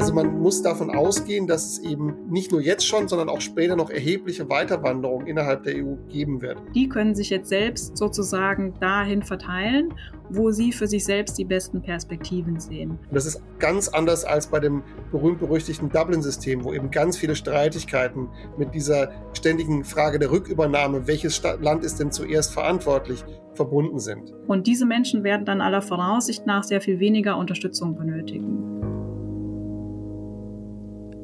Also 0.00 0.14
man 0.14 0.40
muss 0.40 0.62
davon 0.62 0.88
ausgehen, 0.88 1.46
dass 1.46 1.72
es 1.72 1.78
eben 1.80 2.14
nicht 2.30 2.52
nur 2.52 2.62
jetzt 2.62 2.86
schon, 2.86 3.06
sondern 3.06 3.28
auch 3.28 3.42
später 3.42 3.76
noch 3.76 3.90
erhebliche 3.90 4.48
Weiterwanderung 4.48 5.26
innerhalb 5.26 5.62
der 5.64 5.74
EU 5.76 5.96
geben 6.08 6.40
wird. 6.40 6.56
Die 6.74 6.88
können 6.88 7.14
sich 7.14 7.28
jetzt 7.28 7.50
selbst 7.50 7.98
sozusagen 7.98 8.72
dahin 8.80 9.22
verteilen, 9.22 9.92
wo 10.30 10.52
sie 10.52 10.72
für 10.72 10.86
sich 10.86 11.04
selbst 11.04 11.36
die 11.36 11.44
besten 11.44 11.82
Perspektiven 11.82 12.58
sehen. 12.58 12.98
Das 13.10 13.26
ist 13.26 13.42
ganz 13.58 13.88
anders 13.88 14.24
als 14.24 14.46
bei 14.46 14.58
dem 14.58 14.82
berühmt-berüchtigten 15.12 15.90
Dublin-System, 15.90 16.64
wo 16.64 16.72
eben 16.72 16.90
ganz 16.90 17.18
viele 17.18 17.36
Streitigkeiten 17.36 18.30
mit 18.56 18.74
dieser 18.74 19.10
ständigen 19.34 19.84
Frage 19.84 20.18
der 20.18 20.30
Rückübernahme, 20.30 21.06
welches 21.08 21.42
Land 21.60 21.84
ist 21.84 22.00
denn 22.00 22.10
zuerst 22.10 22.54
verantwortlich, 22.54 23.22
verbunden 23.52 23.98
sind. 23.98 24.32
Und 24.46 24.66
diese 24.66 24.86
Menschen 24.86 25.24
werden 25.24 25.44
dann 25.44 25.60
aller 25.60 25.82
Voraussicht 25.82 26.46
nach 26.46 26.64
sehr 26.64 26.80
viel 26.80 27.00
weniger 27.00 27.36
Unterstützung 27.36 27.96
benötigen. 27.96 28.99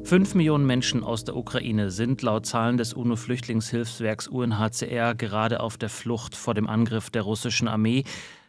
Fünf 0.07 0.35
Millionen 0.35 0.65
Menschen 0.65 1.03
aus 1.03 1.25
der 1.25 1.35
Ukraine 1.35 1.91
sind 1.91 2.21
laut 2.21 2.45
Zahlen 2.45 2.77
des 2.77 2.93
UNO-Flüchtlingshilfswerks 2.93 4.29
UNHCR 4.29 5.15
gerade 5.15 5.59
auf 5.59 5.75
der 5.75 5.89
Flucht 5.89 6.33
vor 6.33 6.53
dem 6.53 6.69
Angriff 6.69 7.09
der 7.09 7.23
russischen 7.23 7.67
Armee. 7.67 8.05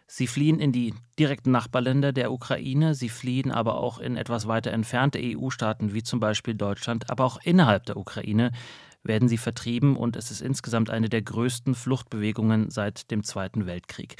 Sie 0.06 0.28
fliehen 0.28 0.60
in 0.60 0.70
die 0.70 0.94
direkten 1.18 1.50
Nachbarländer 1.50 2.12
der 2.12 2.30
Ukraine, 2.30 2.94
sie 2.94 3.08
fliehen 3.08 3.50
aber 3.50 3.78
auch 3.78 3.98
in 3.98 4.16
etwas 4.16 4.46
weiter 4.46 4.70
entfernte 4.70 5.18
EU-Staaten 5.20 5.92
wie 5.94 6.04
zum 6.04 6.20
Beispiel 6.20 6.54
Deutschland, 6.54 7.10
aber 7.10 7.24
auch 7.24 7.40
innerhalb 7.42 7.86
der 7.86 7.96
Ukraine 7.96 8.52
werden 9.02 9.28
sie 9.28 9.36
vertrieben 9.36 9.96
und 9.96 10.14
es 10.14 10.30
ist 10.30 10.42
insgesamt 10.42 10.90
eine 10.90 11.08
der 11.08 11.22
größten 11.22 11.74
Fluchtbewegungen 11.74 12.70
seit 12.70 13.10
dem 13.10 13.24
Zweiten 13.24 13.66
Weltkrieg. 13.66 14.14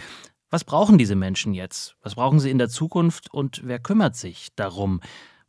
Was 0.50 0.64
brauchen 0.64 0.98
diese 0.98 1.14
Menschen 1.14 1.54
jetzt? 1.54 1.94
Was 2.02 2.16
brauchen 2.16 2.40
sie 2.40 2.50
in 2.50 2.58
der 2.58 2.68
Zukunft 2.68 3.32
und 3.32 3.60
wer 3.62 3.78
kümmert 3.78 4.16
sich 4.16 4.48
darum? 4.56 5.00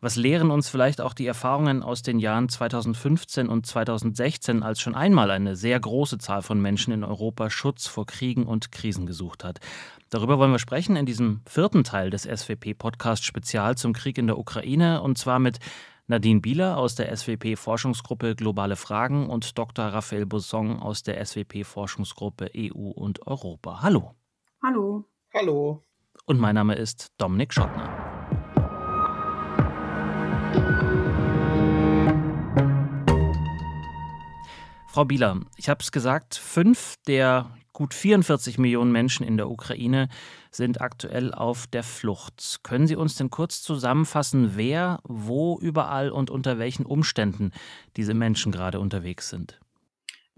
Was 0.01 0.15
lehren 0.15 0.49
uns 0.49 0.69
vielleicht 0.69 1.01
auch 1.01 1.13
die 1.13 1.25
Erfahrungen 1.25 1.83
aus 1.83 2.01
den 2.01 2.19
Jahren 2.19 2.47
2015 2.47 3.49
und 3.49 3.65
2016, 3.65 4.63
als 4.63 4.79
schon 4.79 4.95
einmal 4.95 5.29
eine 5.29 5.57
sehr 5.57 5.77
große 5.77 6.19
Zahl 6.19 6.41
von 6.41 6.61
Menschen 6.61 6.93
in 6.93 7.03
Europa 7.03 7.49
Schutz 7.49 7.85
vor 7.85 8.05
Kriegen 8.05 8.45
und 8.45 8.71
Krisen 8.71 9.05
gesucht 9.05 9.43
hat? 9.43 9.59
Darüber 10.09 10.39
wollen 10.39 10.53
wir 10.53 10.59
sprechen 10.59 10.95
in 10.95 11.05
diesem 11.05 11.41
vierten 11.45 11.83
Teil 11.83 12.11
des 12.11 12.23
SWP-Podcast 12.23 13.25
Spezial 13.25 13.75
zum 13.75 13.91
Krieg 13.91 14.17
in 14.17 14.27
der 14.27 14.37
Ukraine 14.37 15.01
und 15.01 15.17
zwar 15.17 15.39
mit 15.39 15.59
Nadine 16.07 16.39
Bieler 16.39 16.77
aus 16.77 16.95
der 16.95 17.13
SWP-Forschungsgruppe 17.15 18.35
Globale 18.35 18.77
Fragen 18.77 19.29
und 19.29 19.57
Dr. 19.57 19.85
Raphael 19.85 20.25
Bosson 20.25 20.79
aus 20.79 21.03
der 21.03 21.23
SWP-Forschungsgruppe 21.23 22.51
EU 22.55 22.89
und 22.91 23.27
Europa. 23.27 23.81
Hallo. 23.81 24.15
Hallo. 24.63 25.03
Hallo. 25.33 25.83
Und 26.25 26.39
mein 26.39 26.55
Name 26.55 26.75
ist 26.75 27.11
Dominik 27.17 27.53
Schottner. 27.53 28.18
Frau 34.99 35.05
Bieler, 35.05 35.39
ich 35.55 35.69
habe 35.69 35.81
es 35.81 35.91
gesagt, 35.91 36.35
fünf 36.35 36.95
der 37.07 37.51
gut 37.71 37.93
44 37.93 38.57
Millionen 38.57 38.91
Menschen 38.91 39.25
in 39.25 39.37
der 39.37 39.49
Ukraine 39.49 40.09
sind 40.51 40.81
aktuell 40.81 41.33
auf 41.33 41.67
der 41.67 41.83
Flucht. 41.83 42.59
Können 42.63 42.87
Sie 42.87 42.97
uns 42.97 43.15
denn 43.15 43.29
kurz 43.29 43.61
zusammenfassen, 43.61 44.57
wer, 44.57 44.99
wo 45.03 45.57
überall 45.59 46.09
und 46.09 46.29
unter 46.29 46.59
welchen 46.59 46.85
Umständen 46.85 47.51
diese 47.95 48.13
Menschen 48.13 48.51
gerade 48.51 48.81
unterwegs 48.81 49.29
sind? 49.29 49.61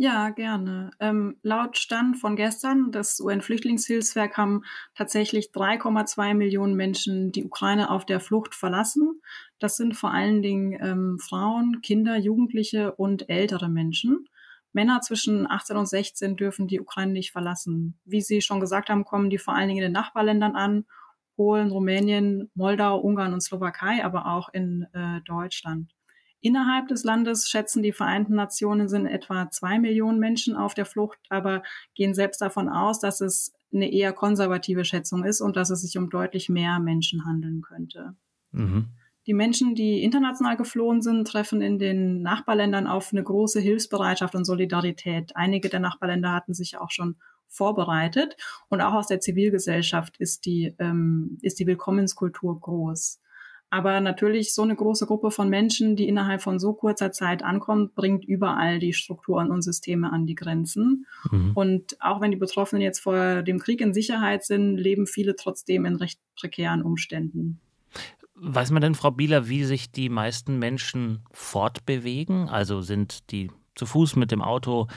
Ja, 0.03 0.31
gerne. 0.31 0.89
Ähm, 0.99 1.37
laut 1.43 1.77
Stand 1.77 2.17
von 2.17 2.35
gestern, 2.35 2.91
das 2.91 3.19
UN-Flüchtlingshilfswerk 3.19 4.35
haben 4.35 4.63
tatsächlich 4.95 5.51
3,2 5.53 6.33
Millionen 6.33 6.75
Menschen 6.75 7.31
die 7.31 7.45
Ukraine 7.45 7.91
auf 7.91 8.03
der 8.03 8.19
Flucht 8.19 8.55
verlassen. 8.55 9.21
Das 9.59 9.77
sind 9.77 9.95
vor 9.95 10.11
allen 10.11 10.41
Dingen 10.41 10.75
ähm, 10.81 11.19
Frauen, 11.19 11.81
Kinder, 11.83 12.17
Jugendliche 12.17 12.93
und 12.95 13.29
ältere 13.29 13.69
Menschen. 13.69 14.27
Männer 14.73 15.01
zwischen 15.01 15.47
18 15.47 15.77
und 15.77 15.85
16 15.87 16.35
dürfen 16.35 16.67
die 16.67 16.81
Ukraine 16.81 17.11
nicht 17.11 17.31
verlassen. 17.31 17.99
Wie 18.03 18.21
Sie 18.21 18.41
schon 18.41 18.59
gesagt 18.59 18.89
haben, 18.89 19.05
kommen 19.05 19.29
die 19.29 19.37
vor 19.37 19.53
allen 19.53 19.67
Dingen 19.67 19.83
in 19.83 19.89
den 19.89 19.93
Nachbarländern 19.93 20.55
an. 20.55 20.85
Polen, 21.35 21.69
Rumänien, 21.69 22.49
Moldau, 22.55 22.97
Ungarn 22.97 23.33
und 23.33 23.41
Slowakei, 23.41 24.03
aber 24.03 24.25
auch 24.25 24.49
in 24.49 24.87
äh, 24.93 25.21
Deutschland. 25.25 25.93
Innerhalb 26.41 26.87
des 26.87 27.03
Landes 27.03 27.49
schätzen 27.49 27.83
die 27.83 27.91
Vereinten 27.91 28.33
Nationen 28.33 28.89
sind 28.89 29.05
etwa 29.05 29.49
zwei 29.51 29.79
Millionen 29.79 30.19
Menschen 30.19 30.55
auf 30.55 30.73
der 30.73 30.85
Flucht, 30.85 31.19
aber 31.29 31.61
gehen 31.93 32.15
selbst 32.15 32.41
davon 32.41 32.67
aus, 32.67 32.99
dass 32.99 33.21
es 33.21 33.53
eine 33.71 33.91
eher 33.91 34.11
konservative 34.11 34.83
Schätzung 34.83 35.23
ist 35.23 35.39
und 35.39 35.55
dass 35.55 35.69
es 35.69 35.81
sich 35.81 35.97
um 35.97 36.09
deutlich 36.09 36.49
mehr 36.49 36.79
Menschen 36.79 37.25
handeln 37.25 37.61
könnte. 37.61 38.15
Mhm. 38.51 38.89
Die 39.27 39.35
Menschen, 39.35 39.75
die 39.75 40.01
international 40.03 40.57
geflohen 40.57 41.03
sind, 41.03 41.27
treffen 41.27 41.61
in 41.61 41.77
den 41.77 42.23
Nachbarländern 42.23 42.87
auf 42.87 43.11
eine 43.11 43.23
große 43.23 43.59
Hilfsbereitschaft 43.59 44.33
und 44.33 44.45
Solidarität. 44.45 45.35
Einige 45.35 45.69
der 45.69 45.79
Nachbarländer 45.79 46.33
hatten 46.33 46.55
sich 46.55 46.77
auch 46.79 46.89
schon 46.89 47.17
vorbereitet 47.47 48.35
und 48.69 48.81
auch 48.81 48.93
aus 48.93 49.07
der 49.07 49.19
Zivilgesellschaft 49.19 50.17
ist 50.17 50.45
die, 50.45 50.73
ähm, 50.79 51.37
ist 51.41 51.59
die 51.59 51.67
Willkommenskultur 51.67 52.59
groß. 52.59 53.21
Aber 53.73 54.01
natürlich 54.01 54.53
so 54.53 54.63
eine 54.63 54.75
große 54.75 55.05
Gruppe 55.07 55.31
von 55.31 55.47
Menschen, 55.47 55.95
die 55.95 56.09
innerhalb 56.09 56.41
von 56.41 56.59
so 56.59 56.73
kurzer 56.73 57.13
Zeit 57.13 57.41
ankommt, 57.41 57.95
bringt 57.95 58.25
überall 58.25 58.79
die 58.79 58.91
Strukturen 58.91 59.49
und 59.49 59.61
Systeme 59.61 60.11
an 60.11 60.25
die 60.25 60.35
Grenzen. 60.35 61.07
Mhm. 61.31 61.51
Und 61.55 61.97
auch 62.01 62.19
wenn 62.19 62.31
die 62.31 62.37
Betroffenen 62.37 62.81
jetzt 62.81 62.99
vor 62.99 63.43
dem 63.43 63.59
Krieg 63.59 63.79
in 63.79 63.93
Sicherheit 63.93 64.43
sind, 64.43 64.75
leben 64.75 65.07
viele 65.07 65.37
trotzdem 65.37 65.85
in 65.85 65.95
recht 65.95 66.19
prekären 66.37 66.81
Umständen. 66.81 67.61
Weiß 68.35 68.71
man 68.71 68.81
denn, 68.81 68.93
Frau 68.93 69.11
Bieler, 69.11 69.47
wie 69.47 69.63
sich 69.63 69.89
die 69.89 70.09
meisten 70.09 70.59
Menschen 70.59 71.23
fortbewegen? 71.31 72.49
Also 72.49 72.81
sind 72.81 73.31
die 73.31 73.51
zu 73.75 73.85
Fuß 73.85 74.17
mit 74.17 74.31
dem 74.31 74.41
Auto, 74.41 74.87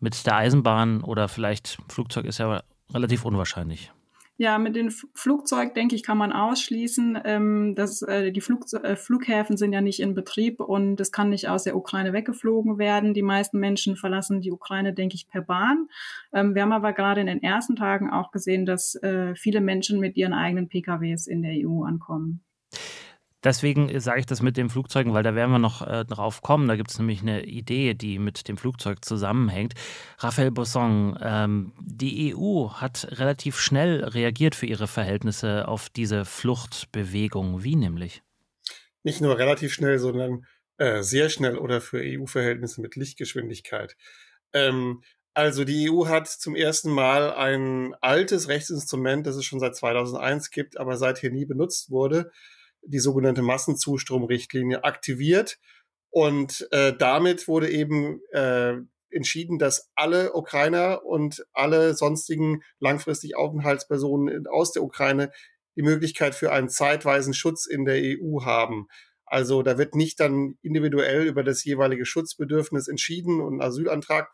mit 0.00 0.26
der 0.26 0.34
Eisenbahn 0.34 1.02
oder 1.04 1.28
vielleicht 1.28 1.78
Flugzeug 1.88 2.24
ist 2.24 2.38
ja 2.38 2.64
relativ 2.92 3.24
unwahrscheinlich. 3.24 3.92
Ja, 4.40 4.58
mit 4.58 4.76
dem 4.76 4.90
Flugzeug, 5.14 5.74
denke 5.74 5.96
ich, 5.96 6.04
kann 6.04 6.16
man 6.16 6.32
ausschließen. 6.32 7.18
Ähm, 7.24 7.74
dass, 7.74 8.02
äh, 8.02 8.30
die 8.30 8.40
Flug 8.40 8.72
äh, 8.72 8.94
Flughäfen 8.94 9.56
sind 9.56 9.72
ja 9.72 9.80
nicht 9.80 9.98
in 9.98 10.14
Betrieb 10.14 10.60
und 10.60 11.00
es 11.00 11.10
kann 11.10 11.30
nicht 11.30 11.48
aus 11.48 11.64
der 11.64 11.76
Ukraine 11.76 12.12
weggeflogen 12.12 12.78
werden. 12.78 13.14
Die 13.14 13.22
meisten 13.22 13.58
Menschen 13.58 13.96
verlassen 13.96 14.40
die 14.40 14.52
Ukraine, 14.52 14.94
denke 14.94 15.16
ich, 15.16 15.26
per 15.26 15.42
Bahn. 15.42 15.88
Ähm, 16.32 16.54
wir 16.54 16.62
haben 16.62 16.72
aber 16.72 16.92
gerade 16.92 17.20
in 17.20 17.26
den 17.26 17.42
ersten 17.42 17.74
Tagen 17.74 18.10
auch 18.10 18.30
gesehen, 18.30 18.64
dass 18.64 18.94
äh, 19.02 19.34
viele 19.34 19.60
Menschen 19.60 19.98
mit 19.98 20.16
ihren 20.16 20.34
eigenen 20.34 20.68
PKWs 20.68 21.26
in 21.26 21.42
der 21.42 21.54
EU 21.66 21.82
ankommen. 21.82 22.40
Deswegen 23.44 24.00
sage 24.00 24.20
ich 24.20 24.26
das 24.26 24.42
mit 24.42 24.56
den 24.56 24.68
Flugzeugen, 24.68 25.14
weil 25.14 25.22
da 25.22 25.34
werden 25.34 25.52
wir 25.52 25.60
noch 25.60 25.86
äh, 25.86 26.04
drauf 26.04 26.42
kommen. 26.42 26.66
Da 26.66 26.74
gibt 26.74 26.90
es 26.90 26.98
nämlich 26.98 27.22
eine 27.22 27.44
Idee, 27.44 27.94
die 27.94 28.18
mit 28.18 28.48
dem 28.48 28.56
Flugzeug 28.56 29.04
zusammenhängt. 29.04 29.74
Raphael 30.18 30.50
Bosson, 30.50 31.16
ähm, 31.22 31.72
die 31.80 32.34
EU 32.34 32.68
hat 32.70 33.06
relativ 33.12 33.58
schnell 33.58 34.02
reagiert 34.04 34.56
für 34.56 34.66
ihre 34.66 34.88
Verhältnisse 34.88 35.68
auf 35.68 35.88
diese 35.88 36.24
Fluchtbewegung. 36.24 37.62
Wie 37.62 37.76
nämlich? 37.76 38.22
Nicht 39.04 39.20
nur 39.20 39.38
relativ 39.38 39.72
schnell, 39.72 40.00
sondern 40.00 40.44
äh, 40.78 41.02
sehr 41.02 41.28
schnell 41.28 41.58
oder 41.58 41.80
für 41.80 42.00
EU-Verhältnisse 42.00 42.80
mit 42.80 42.96
Lichtgeschwindigkeit. 42.96 43.96
Ähm, 44.52 45.02
also 45.34 45.64
die 45.64 45.88
EU 45.88 46.08
hat 46.08 46.26
zum 46.26 46.56
ersten 46.56 46.90
Mal 46.90 47.32
ein 47.32 47.94
altes 48.00 48.48
Rechtsinstrument, 48.48 49.24
das 49.28 49.36
es 49.36 49.44
schon 49.44 49.60
seit 49.60 49.76
2001 49.76 50.50
gibt, 50.50 50.76
aber 50.76 50.96
seither 50.96 51.30
nie 51.30 51.46
benutzt 51.46 51.90
wurde, 51.90 52.32
die 52.82 52.98
sogenannte 52.98 53.42
Massenzustromrichtlinie 53.42 54.84
aktiviert. 54.84 55.58
Und 56.10 56.66
äh, 56.70 56.94
damit 56.96 57.48
wurde 57.48 57.70
eben 57.70 58.20
äh, 58.32 58.74
entschieden, 59.10 59.58
dass 59.58 59.90
alle 59.94 60.34
Ukrainer 60.34 61.04
und 61.04 61.44
alle 61.52 61.94
sonstigen 61.94 62.62
langfristig 62.78 63.36
Aufenthaltspersonen 63.36 64.46
aus 64.46 64.72
der 64.72 64.82
Ukraine 64.82 65.30
die 65.76 65.82
Möglichkeit 65.82 66.34
für 66.34 66.52
einen 66.52 66.68
zeitweisen 66.68 67.34
Schutz 67.34 67.66
in 67.66 67.84
der 67.84 67.96
EU 67.96 68.44
haben. 68.44 68.88
Also 69.24 69.62
da 69.62 69.78
wird 69.78 69.94
nicht 69.94 70.20
dann 70.20 70.58
individuell 70.62 71.26
über 71.26 71.44
das 71.44 71.64
jeweilige 71.64 72.06
Schutzbedürfnis 72.06 72.88
entschieden 72.88 73.40
und 73.40 73.60
Asylantrag 73.60 74.30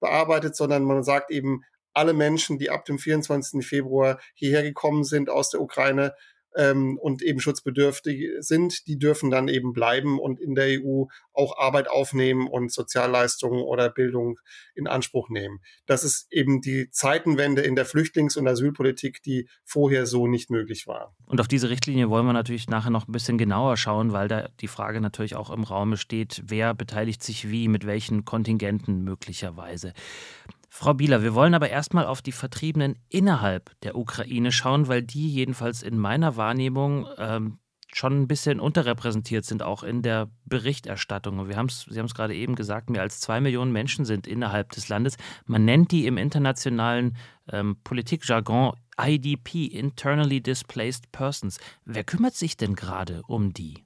bearbeitet, 0.00 0.54
sondern 0.54 0.84
man 0.84 1.02
sagt 1.02 1.30
eben, 1.30 1.62
alle 1.94 2.12
Menschen, 2.12 2.58
die 2.58 2.68
ab 2.68 2.84
dem 2.84 2.98
24. 2.98 3.66
Februar 3.66 4.20
hierher 4.34 4.62
gekommen 4.62 5.02
sind 5.02 5.30
aus 5.30 5.48
der 5.50 5.62
Ukraine, 5.62 6.14
ähm, 6.56 6.98
und 6.98 7.22
eben 7.22 7.40
schutzbedürftig 7.40 8.30
sind, 8.40 8.86
die 8.86 8.98
dürfen 8.98 9.30
dann 9.30 9.48
eben 9.48 9.72
bleiben 9.72 10.18
und 10.18 10.40
in 10.40 10.54
der 10.54 10.80
EU 10.80 11.04
auch 11.32 11.58
Arbeit 11.58 11.88
aufnehmen 11.88 12.48
und 12.48 12.72
Sozialleistungen 12.72 13.62
oder 13.62 13.90
Bildung 13.90 14.38
in 14.74 14.86
Anspruch 14.86 15.28
nehmen. 15.28 15.60
Das 15.86 16.02
ist 16.02 16.26
eben 16.30 16.60
die 16.60 16.90
Zeitenwende 16.90 17.62
in 17.62 17.76
der 17.76 17.86
Flüchtlings- 17.86 18.38
und 18.38 18.48
Asylpolitik, 18.48 19.22
die 19.22 19.48
vorher 19.64 20.06
so 20.06 20.26
nicht 20.26 20.50
möglich 20.50 20.86
war. 20.86 21.14
Und 21.26 21.40
auf 21.40 21.48
diese 21.48 21.70
Richtlinie 21.70 22.08
wollen 22.08 22.26
wir 22.26 22.32
natürlich 22.32 22.68
nachher 22.68 22.90
noch 22.90 23.06
ein 23.06 23.12
bisschen 23.12 23.38
genauer 23.38 23.76
schauen, 23.76 24.12
weil 24.12 24.28
da 24.28 24.48
die 24.60 24.68
Frage 24.68 25.00
natürlich 25.00 25.36
auch 25.36 25.50
im 25.50 25.64
Raum 25.64 25.96
steht, 25.96 26.42
wer 26.46 26.74
beteiligt 26.74 27.22
sich 27.22 27.50
wie, 27.50 27.68
mit 27.68 27.86
welchen 27.86 28.24
Kontingenten 28.24 29.04
möglicherweise. 29.04 29.92
Frau 30.68 30.94
Bieler, 30.94 31.22
wir 31.22 31.34
wollen 31.34 31.54
aber 31.54 31.70
erstmal 31.70 32.06
auf 32.06 32.22
die 32.22 32.32
Vertriebenen 32.32 32.96
innerhalb 33.08 33.78
der 33.80 33.96
Ukraine 33.96 34.52
schauen, 34.52 34.88
weil 34.88 35.02
die 35.02 35.28
jedenfalls 35.28 35.82
in 35.82 35.98
meiner 35.98 36.36
Wahrnehmung 36.36 37.06
ähm, 37.18 37.58
schon 37.96 38.22
ein 38.22 38.28
bisschen 38.28 38.60
unterrepräsentiert 38.60 39.44
sind, 39.44 39.62
auch 39.62 39.82
in 39.82 40.02
der 40.02 40.28
Berichterstattung. 40.44 41.48
Wir 41.48 41.56
haben 41.56 41.66
es, 41.66 41.86
Sie 41.88 41.98
haben 41.98 42.06
es 42.06 42.14
gerade 42.14 42.34
eben 42.34 42.54
gesagt, 42.54 42.90
mehr 42.90 43.02
als 43.02 43.20
zwei 43.20 43.40
Millionen 43.40 43.72
Menschen 43.72 44.04
sind 44.04 44.26
innerhalb 44.26 44.70
des 44.72 44.88
Landes. 44.88 45.16
Man 45.46 45.64
nennt 45.64 45.92
die 45.92 46.06
im 46.06 46.18
internationalen 46.18 47.16
ähm, 47.50 47.78
Politikjargon 47.84 48.74
IDP, 49.00 49.66
Internally 49.66 50.40
Displaced 50.40 51.10
Persons. 51.12 51.58
Wer 51.84 52.04
kümmert 52.04 52.34
sich 52.34 52.56
denn 52.56 52.74
gerade 52.74 53.22
um 53.28 53.52
die? 53.52 53.84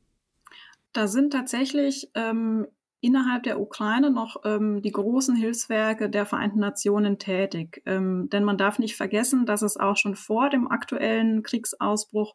Da 0.93 1.07
sind 1.07 1.33
tatsächlich 1.33 2.11
ähm, 2.15 2.67
innerhalb 3.01 3.45
der 3.45 3.61
Ukraine 3.61 4.11
noch 4.11 4.37
ähm, 4.45 4.83
die 4.83 4.93
großen 4.93 5.37
Hilfswerke 5.37 6.11
der 6.11 6.27
Vereinten 6.27 6.61
Nationen 6.61 7.19
tätig. 7.19 7.83
Ähm, 7.87 8.29
denn 8.31 8.45
man 8.45 8.59
darf 8.59 8.79
nicht 8.79 8.97
vergessen, 8.97 9.47
dass 9.47 9.63
es 9.63 9.77
auch 9.77 9.97
schon 9.97 10.17
vor 10.17 10.51
dem 10.51 10.71
aktuellen 10.71 11.43
Kriegsausbruch 11.43 12.35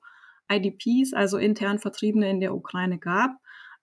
IDPs, 0.52 1.14
also 1.14 1.38
intern 1.38 1.80
Vertriebene 1.80 2.30
in 2.30 2.40
der 2.40 2.56
Ukraine 2.56 2.98
gab. 2.98 3.32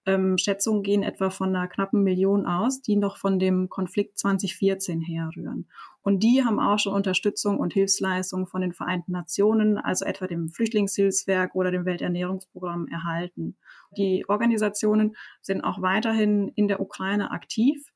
Ähm, 0.04 0.36
Schätzungen 0.36 0.82
gehen 0.82 1.04
etwa 1.04 1.30
von 1.30 1.54
einer 1.54 1.68
knappen 1.68 2.02
Million 2.02 2.46
aus, 2.46 2.82
die 2.82 2.96
noch 2.96 3.16
von 3.16 3.38
dem 3.38 3.68
Konflikt 3.68 4.18
2014 4.18 5.00
herrühren. 5.00 5.68
Und 6.02 6.24
die 6.24 6.42
haben 6.44 6.58
auch 6.58 6.80
schon 6.80 6.94
Unterstützung 6.94 7.58
und 7.58 7.72
Hilfsleistungen 7.72 8.48
von 8.48 8.62
den 8.62 8.72
Vereinten 8.72 9.12
Nationen, 9.12 9.78
also 9.78 10.04
etwa 10.04 10.26
dem 10.26 10.50
Flüchtlingshilfswerk 10.50 11.54
oder 11.54 11.70
dem 11.70 11.84
Welternährungsprogramm 11.84 12.88
erhalten. 12.88 13.56
Die 13.96 14.24
Organisationen 14.28 15.16
sind 15.40 15.62
auch 15.62 15.82
weiterhin 15.82 16.48
in 16.54 16.68
der 16.68 16.80
Ukraine 16.80 17.30
aktiv 17.30 17.92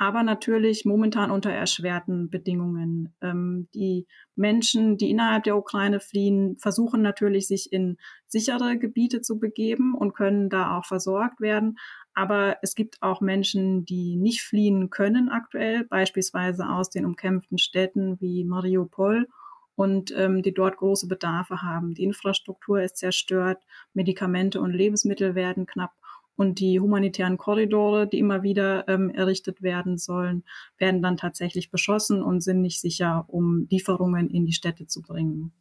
aber 0.00 0.22
natürlich 0.22 0.86
momentan 0.86 1.30
unter 1.30 1.50
erschwerten 1.50 2.30
Bedingungen. 2.30 3.14
Ähm, 3.20 3.68
die 3.74 4.06
Menschen, 4.34 4.96
die 4.96 5.10
innerhalb 5.10 5.44
der 5.44 5.58
Ukraine 5.58 6.00
fliehen, 6.00 6.56
versuchen 6.58 7.02
natürlich, 7.02 7.46
sich 7.46 7.70
in 7.70 7.98
sichere 8.26 8.78
Gebiete 8.78 9.20
zu 9.20 9.38
begeben 9.38 9.94
und 9.94 10.14
können 10.14 10.48
da 10.48 10.78
auch 10.78 10.86
versorgt 10.86 11.42
werden. 11.42 11.76
Aber 12.14 12.56
es 12.62 12.74
gibt 12.74 12.96
auch 13.02 13.20
Menschen, 13.20 13.84
die 13.84 14.16
nicht 14.16 14.40
fliehen 14.40 14.88
können 14.88 15.28
aktuell, 15.28 15.84
beispielsweise 15.84 16.66
aus 16.70 16.88
den 16.88 17.04
umkämpften 17.04 17.58
Städten 17.58 18.18
wie 18.22 18.46
Mariupol 18.46 19.28
und 19.74 20.12
ähm, 20.16 20.42
die 20.42 20.52
dort 20.54 20.76
große 20.76 21.08
Bedarfe 21.08 21.62
haben. 21.62 21.94
Die 21.94 22.04
Infrastruktur 22.04 22.82
ist 22.82 22.96
zerstört, 22.96 23.62
Medikamente 23.94 24.60
und 24.60 24.72
Lebensmittel 24.72 25.34
werden 25.34 25.66
knapp 25.66 25.92
und 26.40 26.58
die 26.58 26.80
humanitären 26.80 27.36
Korridore, 27.36 28.08
die 28.08 28.18
immer 28.18 28.42
wieder 28.42 28.88
ähm, 28.88 29.10
errichtet 29.10 29.60
werden 29.60 29.98
sollen, 29.98 30.42
werden 30.78 31.02
dann 31.02 31.18
tatsächlich 31.18 31.70
beschossen 31.70 32.22
und 32.22 32.40
sind 32.40 32.62
nicht 32.62 32.80
sicher, 32.80 33.26
um 33.28 33.66
Lieferungen 33.68 34.30
in 34.30 34.46
die 34.46 34.54
Städte 34.54 34.86
zu 34.86 35.02
bringen. 35.02 35.52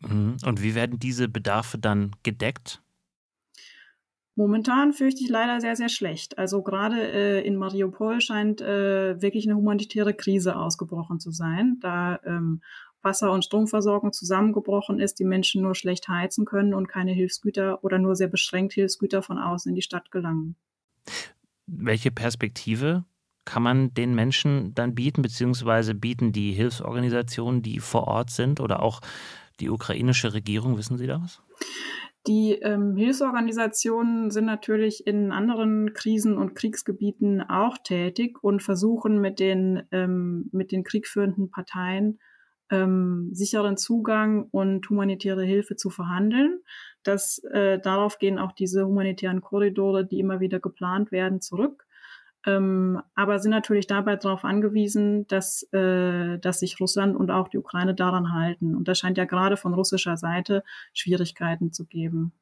Mhm. 0.00 0.36
Und 0.44 0.62
wie 0.64 0.74
werden 0.74 0.98
diese 0.98 1.28
Bedarfe 1.28 1.78
dann 1.78 2.10
gedeckt? 2.24 2.82
Momentan 4.34 4.92
fürchte 4.92 5.22
ich 5.22 5.30
leider 5.30 5.60
sehr, 5.60 5.76
sehr 5.76 5.88
schlecht. 5.88 6.36
Also 6.36 6.62
gerade 6.62 6.96
äh, 6.96 7.46
in 7.46 7.56
Mariupol 7.56 8.20
scheint 8.20 8.60
äh, 8.60 9.22
wirklich 9.22 9.46
eine 9.46 9.56
humanitäre 9.56 10.12
Krise 10.12 10.56
ausgebrochen 10.56 11.20
zu 11.20 11.30
sein. 11.30 11.78
Da 11.80 12.18
ähm, 12.26 12.62
Wasser- 13.06 13.30
und 13.30 13.44
Stromversorgung 13.44 14.12
zusammengebrochen 14.12 14.98
ist, 14.98 15.20
die 15.20 15.24
Menschen 15.24 15.62
nur 15.62 15.76
schlecht 15.76 16.08
heizen 16.08 16.44
können 16.44 16.74
und 16.74 16.88
keine 16.88 17.12
Hilfsgüter 17.12 17.82
oder 17.84 17.98
nur 17.98 18.16
sehr 18.16 18.28
beschränkt 18.28 18.72
Hilfsgüter 18.72 19.22
von 19.22 19.38
außen 19.38 19.70
in 19.70 19.76
die 19.76 19.82
Stadt 19.82 20.10
gelangen. 20.10 20.56
Welche 21.66 22.10
Perspektive 22.10 23.04
kann 23.44 23.62
man 23.62 23.94
den 23.94 24.14
Menschen 24.14 24.74
dann 24.74 24.96
bieten, 24.96 25.22
beziehungsweise 25.22 25.94
bieten 25.94 26.32
die 26.32 26.52
Hilfsorganisationen, 26.52 27.62
die 27.62 27.78
vor 27.78 28.08
Ort 28.08 28.30
sind 28.30 28.58
oder 28.60 28.82
auch 28.82 29.00
die 29.60 29.70
ukrainische 29.70 30.34
Regierung, 30.34 30.76
wissen 30.76 30.98
Sie 30.98 31.06
das? 31.06 31.40
Die 32.26 32.54
ähm, 32.54 32.96
Hilfsorganisationen 32.96 34.32
sind 34.32 34.46
natürlich 34.46 35.06
in 35.06 35.30
anderen 35.30 35.94
Krisen- 35.94 36.38
und 36.38 36.56
Kriegsgebieten 36.56 37.40
auch 37.40 37.78
tätig 37.78 38.42
und 38.42 38.64
versuchen 38.64 39.20
mit 39.20 39.38
den, 39.38 39.84
ähm, 39.92 40.50
mit 40.50 40.72
den 40.72 40.82
kriegführenden 40.82 41.50
Parteien 41.50 42.18
ähm, 42.70 43.30
sicheren 43.32 43.76
Zugang 43.76 44.48
und 44.50 44.88
humanitäre 44.88 45.44
Hilfe 45.44 45.76
zu 45.76 45.90
verhandeln. 45.90 46.60
Das, 47.02 47.38
äh, 47.52 47.78
darauf 47.78 48.18
gehen 48.18 48.38
auch 48.38 48.52
diese 48.52 48.86
humanitären 48.86 49.40
Korridore, 49.40 50.04
die 50.04 50.18
immer 50.18 50.40
wieder 50.40 50.58
geplant 50.58 51.12
werden, 51.12 51.40
zurück. 51.40 51.86
Ähm, 52.46 53.02
aber 53.14 53.40
sind 53.40 53.50
natürlich 53.50 53.88
dabei 53.88 54.16
darauf 54.16 54.44
angewiesen, 54.44 55.26
dass, 55.26 55.64
äh, 55.72 56.38
dass 56.38 56.60
sich 56.60 56.80
Russland 56.80 57.16
und 57.16 57.30
auch 57.30 57.48
die 57.48 57.58
Ukraine 57.58 57.94
daran 57.94 58.32
halten. 58.32 58.76
Und 58.76 58.86
da 58.86 58.94
scheint 58.94 59.18
ja 59.18 59.24
gerade 59.24 59.56
von 59.56 59.74
russischer 59.74 60.16
Seite 60.16 60.62
Schwierigkeiten 60.94 61.72
zu 61.72 61.86
geben. 61.86 62.32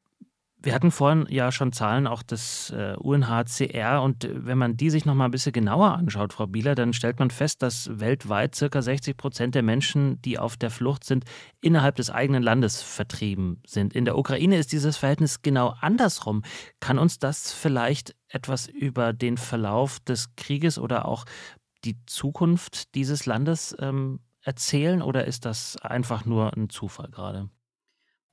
Wir 0.65 0.75
hatten 0.75 0.91
vorhin 0.91 1.27
ja 1.29 1.53
schon 1.53 1.73
Zahlen 1.73 2.07
auch 2.07 2.23
des 2.23 2.71
äh, 2.71 2.95
UNHCR 2.97 4.01
und 4.01 4.25
äh, 4.25 4.47
wenn 4.47 4.57
man 4.57 4.79
die 4.79 4.89
sich 4.89 5.05
noch 5.05 5.15
mal 5.15 5.27
ein 5.27 5.31
bisschen 5.31 5.53
genauer 5.53 5.93
anschaut, 5.93 6.33
Frau 6.33 6.47
Bieler, 6.47 6.75
dann 6.75 6.95
stellt 6.95 7.19
man 7.19 7.29
fest, 7.29 7.61
dass 7.61 8.01
weltweit 8.01 8.55
circa 8.55 8.81
60 8.81 9.15
Prozent 9.19 9.55
der 9.55 9.63
Menschen, 9.63 10.23
die 10.23 10.39
auf 10.39 10.57
der 10.57 10.71
Flucht 10.71 11.05
sind, 11.05 11.25
innerhalb 11.61 11.97
des 11.97 12.09
eigenen 12.09 12.43
Landes 12.43 12.81
vertrieben 12.81 13.61
sind. 13.67 13.93
In 13.95 14.07
der 14.07 14.17
Ukraine 14.17 14.57
ist 14.57 14.73
dieses 14.73 14.97
Verhältnis 14.97 15.43
genau 15.43 15.75
andersrum. 15.83 16.41
Kann 16.81 16.99
uns 16.99 17.19
das 17.19 17.53
vielleicht 17.53 18.17
etwas 18.29 18.67
über 18.67 19.13
den 19.13 19.37
Verlauf 19.37 20.01
des 20.01 20.35
Krieges 20.35 20.79
oder 20.79 21.05
auch 21.05 21.27
die 21.85 21.99
Zukunft 22.07 22.95
dieses 22.95 23.27
Landes 23.27 23.77
ähm, 23.81 24.21
erzählen 24.41 25.03
oder 25.03 25.27
ist 25.27 25.45
das 25.45 25.77
einfach 25.83 26.25
nur 26.25 26.57
ein 26.57 26.71
Zufall 26.71 27.11
gerade? 27.11 27.51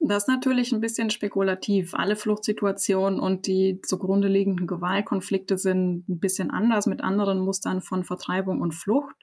Das 0.03 0.23
ist 0.23 0.29
natürlich 0.29 0.71
ein 0.71 0.81
bisschen 0.81 1.11
spekulativ. 1.11 1.93
Alle 1.93 2.15
Fluchtsituationen 2.15 3.19
und 3.19 3.45
die 3.45 3.81
zugrunde 3.83 4.27
liegenden 4.27 4.65
Gewaltkonflikte 4.65 5.59
sind 5.59 6.09
ein 6.09 6.19
bisschen 6.19 6.49
anders 6.49 6.87
mit 6.87 7.03
anderen 7.03 7.39
Mustern 7.39 7.81
von 7.81 8.03
Vertreibung 8.03 8.61
und 8.61 8.73
Flucht. 8.73 9.15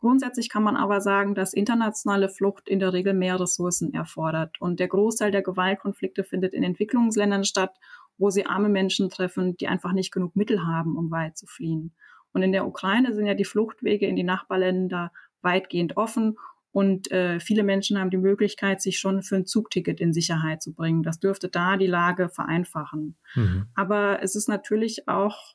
Grundsätzlich 0.00 0.48
kann 0.48 0.64
man 0.64 0.76
aber 0.76 1.00
sagen, 1.00 1.36
dass 1.36 1.52
internationale 1.52 2.28
Flucht 2.28 2.68
in 2.68 2.80
der 2.80 2.92
Regel 2.92 3.14
mehr 3.14 3.38
Ressourcen 3.38 3.94
erfordert. 3.94 4.60
Und 4.60 4.80
der 4.80 4.88
Großteil 4.88 5.30
der 5.30 5.42
Gewaltkonflikte 5.42 6.24
findet 6.24 6.52
in 6.52 6.64
Entwicklungsländern 6.64 7.44
statt, 7.44 7.76
wo 8.16 8.30
sie 8.30 8.44
arme 8.44 8.68
Menschen 8.68 9.10
treffen, 9.10 9.56
die 9.56 9.68
einfach 9.68 9.92
nicht 9.92 10.12
genug 10.12 10.34
Mittel 10.34 10.66
haben, 10.66 10.96
um 10.96 11.12
weit 11.12 11.38
zu 11.38 11.46
fliehen. 11.46 11.94
Und 12.32 12.42
in 12.42 12.50
der 12.50 12.66
Ukraine 12.66 13.14
sind 13.14 13.26
ja 13.26 13.34
die 13.34 13.44
Fluchtwege 13.44 14.06
in 14.06 14.16
die 14.16 14.24
Nachbarländer 14.24 15.12
weitgehend 15.42 15.96
offen 15.96 16.36
und 16.70 17.10
äh, 17.10 17.40
viele 17.40 17.62
Menschen 17.62 17.98
haben 17.98 18.10
die 18.10 18.18
Möglichkeit, 18.18 18.82
sich 18.82 18.98
schon 18.98 19.22
für 19.22 19.36
ein 19.36 19.46
Zugticket 19.46 20.00
in 20.00 20.12
Sicherheit 20.12 20.62
zu 20.62 20.74
bringen. 20.74 21.02
Das 21.02 21.18
dürfte 21.18 21.48
da 21.48 21.76
die 21.76 21.86
Lage 21.86 22.28
vereinfachen. 22.28 23.16
Mhm. 23.34 23.66
Aber 23.74 24.22
es 24.22 24.34
ist 24.34 24.48
natürlich 24.48 25.08
auch 25.08 25.54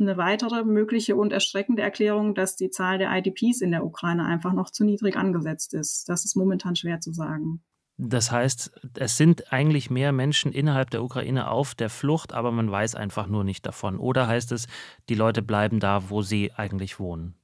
eine 0.00 0.16
weitere 0.16 0.64
mögliche 0.64 1.14
und 1.14 1.32
erschreckende 1.32 1.82
Erklärung, 1.82 2.34
dass 2.34 2.56
die 2.56 2.70
Zahl 2.70 2.98
der 2.98 3.10
IDPs 3.16 3.60
in 3.60 3.70
der 3.70 3.84
Ukraine 3.84 4.24
einfach 4.24 4.52
noch 4.52 4.70
zu 4.70 4.84
niedrig 4.84 5.16
angesetzt 5.16 5.74
ist. 5.74 6.08
Das 6.08 6.24
ist 6.24 6.36
momentan 6.36 6.74
schwer 6.74 7.00
zu 7.00 7.12
sagen. 7.12 7.62
Das 8.02 8.32
heißt, 8.32 8.72
es 8.98 9.18
sind 9.18 9.52
eigentlich 9.52 9.90
mehr 9.90 10.12
Menschen 10.12 10.52
innerhalb 10.52 10.88
der 10.88 11.04
Ukraine 11.04 11.50
auf 11.50 11.74
der 11.74 11.90
Flucht, 11.90 12.32
aber 12.32 12.50
man 12.50 12.70
weiß 12.70 12.94
einfach 12.94 13.26
nur 13.26 13.44
nicht 13.44 13.66
davon. 13.66 13.98
Oder 13.98 14.26
heißt 14.26 14.52
es, 14.52 14.68
die 15.10 15.14
Leute 15.14 15.42
bleiben 15.42 15.80
da, 15.80 16.08
wo 16.08 16.22
sie 16.22 16.50
eigentlich 16.52 16.98
wohnen? 16.98 17.34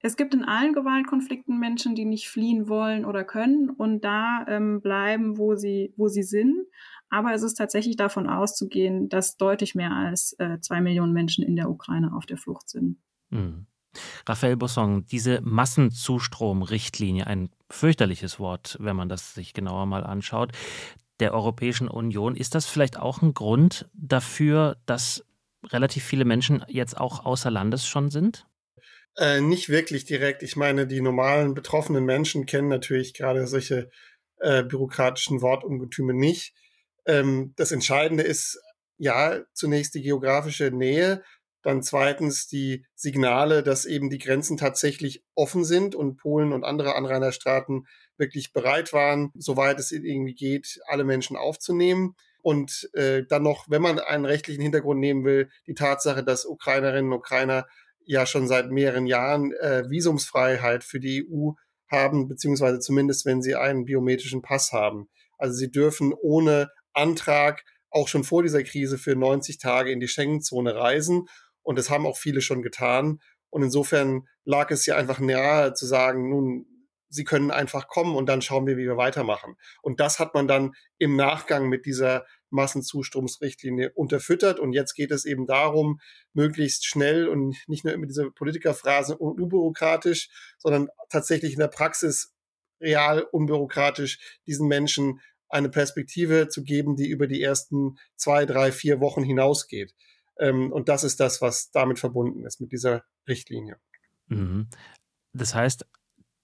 Es 0.00 0.16
gibt 0.16 0.34
in 0.34 0.44
allen 0.44 0.72
Gewaltkonflikten 0.72 1.58
Menschen, 1.58 1.94
die 1.94 2.04
nicht 2.04 2.28
fliehen 2.28 2.68
wollen 2.68 3.04
oder 3.04 3.24
können 3.24 3.70
und 3.70 4.04
da 4.04 4.44
ähm, 4.46 4.80
bleiben, 4.80 5.38
wo 5.38 5.56
sie, 5.56 5.94
wo 5.96 6.08
sie 6.08 6.22
sind. 6.22 6.66
Aber 7.08 7.32
es 7.32 7.42
ist 7.42 7.54
tatsächlich 7.54 7.96
davon 7.96 8.28
auszugehen, 8.28 9.08
dass 9.08 9.36
deutlich 9.36 9.74
mehr 9.74 9.92
als 9.92 10.34
äh, 10.38 10.60
zwei 10.60 10.80
Millionen 10.80 11.12
Menschen 11.12 11.44
in 11.44 11.56
der 11.56 11.70
Ukraine 11.70 12.14
auf 12.14 12.26
der 12.26 12.36
Flucht 12.36 12.68
sind. 12.68 12.98
Mhm. 13.30 13.66
Raphael 14.26 14.56
Bossong, 14.56 15.06
diese 15.06 15.40
Massenzustromrichtlinie, 15.42 17.26
ein 17.26 17.48
fürchterliches 17.70 18.38
Wort, 18.38 18.76
wenn 18.80 18.96
man 18.96 19.08
das 19.08 19.34
sich 19.34 19.54
genauer 19.54 19.86
mal 19.86 20.04
anschaut, 20.04 20.52
der 21.20 21.32
Europäischen 21.32 21.88
Union, 21.88 22.36
ist 22.36 22.54
das 22.54 22.66
vielleicht 22.66 22.98
auch 22.98 23.22
ein 23.22 23.32
Grund 23.32 23.88
dafür, 23.94 24.76
dass 24.84 25.24
relativ 25.64 26.04
viele 26.04 26.24
Menschen 26.24 26.62
jetzt 26.68 26.98
auch 26.98 27.24
außer 27.24 27.50
Landes 27.50 27.86
schon 27.86 28.10
sind? 28.10 28.46
Äh, 29.18 29.40
nicht 29.40 29.68
wirklich 29.68 30.04
direkt. 30.04 30.42
Ich 30.42 30.56
meine, 30.56 30.86
die 30.86 31.00
normalen 31.00 31.54
betroffenen 31.54 32.04
Menschen 32.04 32.44
kennen 32.44 32.68
natürlich 32.68 33.14
gerade 33.14 33.46
solche 33.46 33.90
äh, 34.40 34.62
bürokratischen 34.62 35.40
Wortungetüme 35.40 36.12
nicht. 36.12 36.54
Ähm, 37.06 37.54
das 37.56 37.72
Entscheidende 37.72 38.22
ist 38.22 38.60
ja 38.98 39.40
zunächst 39.54 39.94
die 39.94 40.02
geografische 40.02 40.70
Nähe, 40.70 41.22
dann 41.62 41.82
zweitens 41.82 42.46
die 42.46 42.86
Signale, 42.94 43.62
dass 43.62 43.86
eben 43.86 44.10
die 44.10 44.18
Grenzen 44.18 44.56
tatsächlich 44.56 45.24
offen 45.34 45.64
sind 45.64 45.94
und 45.94 46.16
Polen 46.16 46.52
und 46.52 46.62
andere 46.62 46.94
Anrainerstaaten 46.94 47.86
wirklich 48.18 48.52
bereit 48.52 48.92
waren, 48.92 49.32
soweit 49.34 49.80
es 49.80 49.92
irgendwie 49.92 50.34
geht, 50.34 50.78
alle 50.86 51.04
Menschen 51.04 51.36
aufzunehmen. 51.36 52.14
Und 52.40 52.88
äh, 52.92 53.24
dann 53.26 53.42
noch, 53.42 53.68
wenn 53.68 53.82
man 53.82 53.98
einen 53.98 54.26
rechtlichen 54.26 54.62
Hintergrund 54.62 55.00
nehmen 55.00 55.24
will, 55.24 55.50
die 55.66 55.74
Tatsache, 55.74 56.22
dass 56.22 56.46
Ukrainerinnen 56.46 57.10
und 57.10 57.18
Ukrainer 57.18 57.66
ja 58.06 58.24
schon 58.24 58.48
seit 58.48 58.70
mehreren 58.70 59.06
Jahren 59.06 59.52
äh, 59.52 59.84
Visumsfreiheit 59.90 60.84
für 60.84 61.00
die 61.00 61.28
EU 61.28 61.50
haben, 61.90 62.28
beziehungsweise 62.28 62.78
zumindest 62.78 63.26
wenn 63.26 63.42
sie 63.42 63.54
einen 63.54 63.84
biometrischen 63.84 64.42
Pass 64.42 64.72
haben. 64.72 65.08
Also 65.38 65.54
sie 65.54 65.70
dürfen 65.70 66.14
ohne 66.14 66.70
Antrag 66.92 67.64
auch 67.90 68.08
schon 68.08 68.24
vor 68.24 68.42
dieser 68.42 68.62
Krise 68.62 68.98
für 68.98 69.16
90 69.16 69.58
Tage 69.58 69.90
in 69.90 70.00
die 70.00 70.08
Schengen-Zone 70.08 70.74
reisen. 70.74 71.28
Und 71.62 71.78
das 71.78 71.90
haben 71.90 72.06
auch 72.06 72.16
viele 72.16 72.40
schon 72.40 72.62
getan. 72.62 73.20
Und 73.50 73.62
insofern 73.62 74.26
lag 74.44 74.70
es 74.70 74.86
ja 74.86 74.96
einfach 74.96 75.18
nahe 75.18 75.74
zu 75.74 75.86
sagen, 75.86 76.30
nun, 76.30 76.66
sie 77.08 77.24
können 77.24 77.50
einfach 77.50 77.88
kommen 77.88 78.16
und 78.16 78.26
dann 78.26 78.42
schauen 78.42 78.66
wir, 78.66 78.76
wie 78.76 78.84
wir 78.84 78.96
weitermachen. 78.96 79.56
Und 79.82 80.00
das 80.00 80.18
hat 80.18 80.34
man 80.34 80.48
dann 80.48 80.74
im 80.98 81.16
Nachgang 81.16 81.68
mit 81.68 81.86
dieser 81.86 82.26
Massenzustromsrichtlinie 82.50 83.92
unterfüttert. 83.92 84.58
Und 84.58 84.72
jetzt 84.72 84.94
geht 84.94 85.10
es 85.10 85.24
eben 85.24 85.46
darum, 85.46 86.00
möglichst 86.32 86.86
schnell 86.86 87.28
und 87.28 87.56
nicht 87.66 87.84
nur 87.84 87.92
immer 87.92 88.06
diese 88.06 88.30
Politikerphrasen 88.30 89.16
unbürokratisch, 89.16 90.28
sondern 90.58 90.88
tatsächlich 91.08 91.52
in 91.52 91.60
der 91.60 91.68
Praxis 91.68 92.32
real 92.80 93.22
unbürokratisch 93.22 94.38
diesen 94.46 94.68
Menschen 94.68 95.20
eine 95.48 95.68
Perspektive 95.68 96.48
zu 96.48 96.64
geben, 96.64 96.96
die 96.96 97.08
über 97.08 97.26
die 97.26 97.42
ersten 97.42 97.98
zwei, 98.16 98.46
drei, 98.46 98.72
vier 98.72 99.00
Wochen 99.00 99.22
hinausgeht. 99.22 99.94
Ähm, 100.38 100.72
und 100.72 100.88
das 100.88 101.04
ist 101.04 101.20
das, 101.20 101.40
was 101.40 101.70
damit 101.70 101.98
verbunden 101.98 102.44
ist, 102.44 102.60
mit 102.60 102.72
dieser 102.72 103.04
Richtlinie. 103.28 103.78
Mhm. 104.26 104.68
Das 105.32 105.54
heißt, 105.54 105.86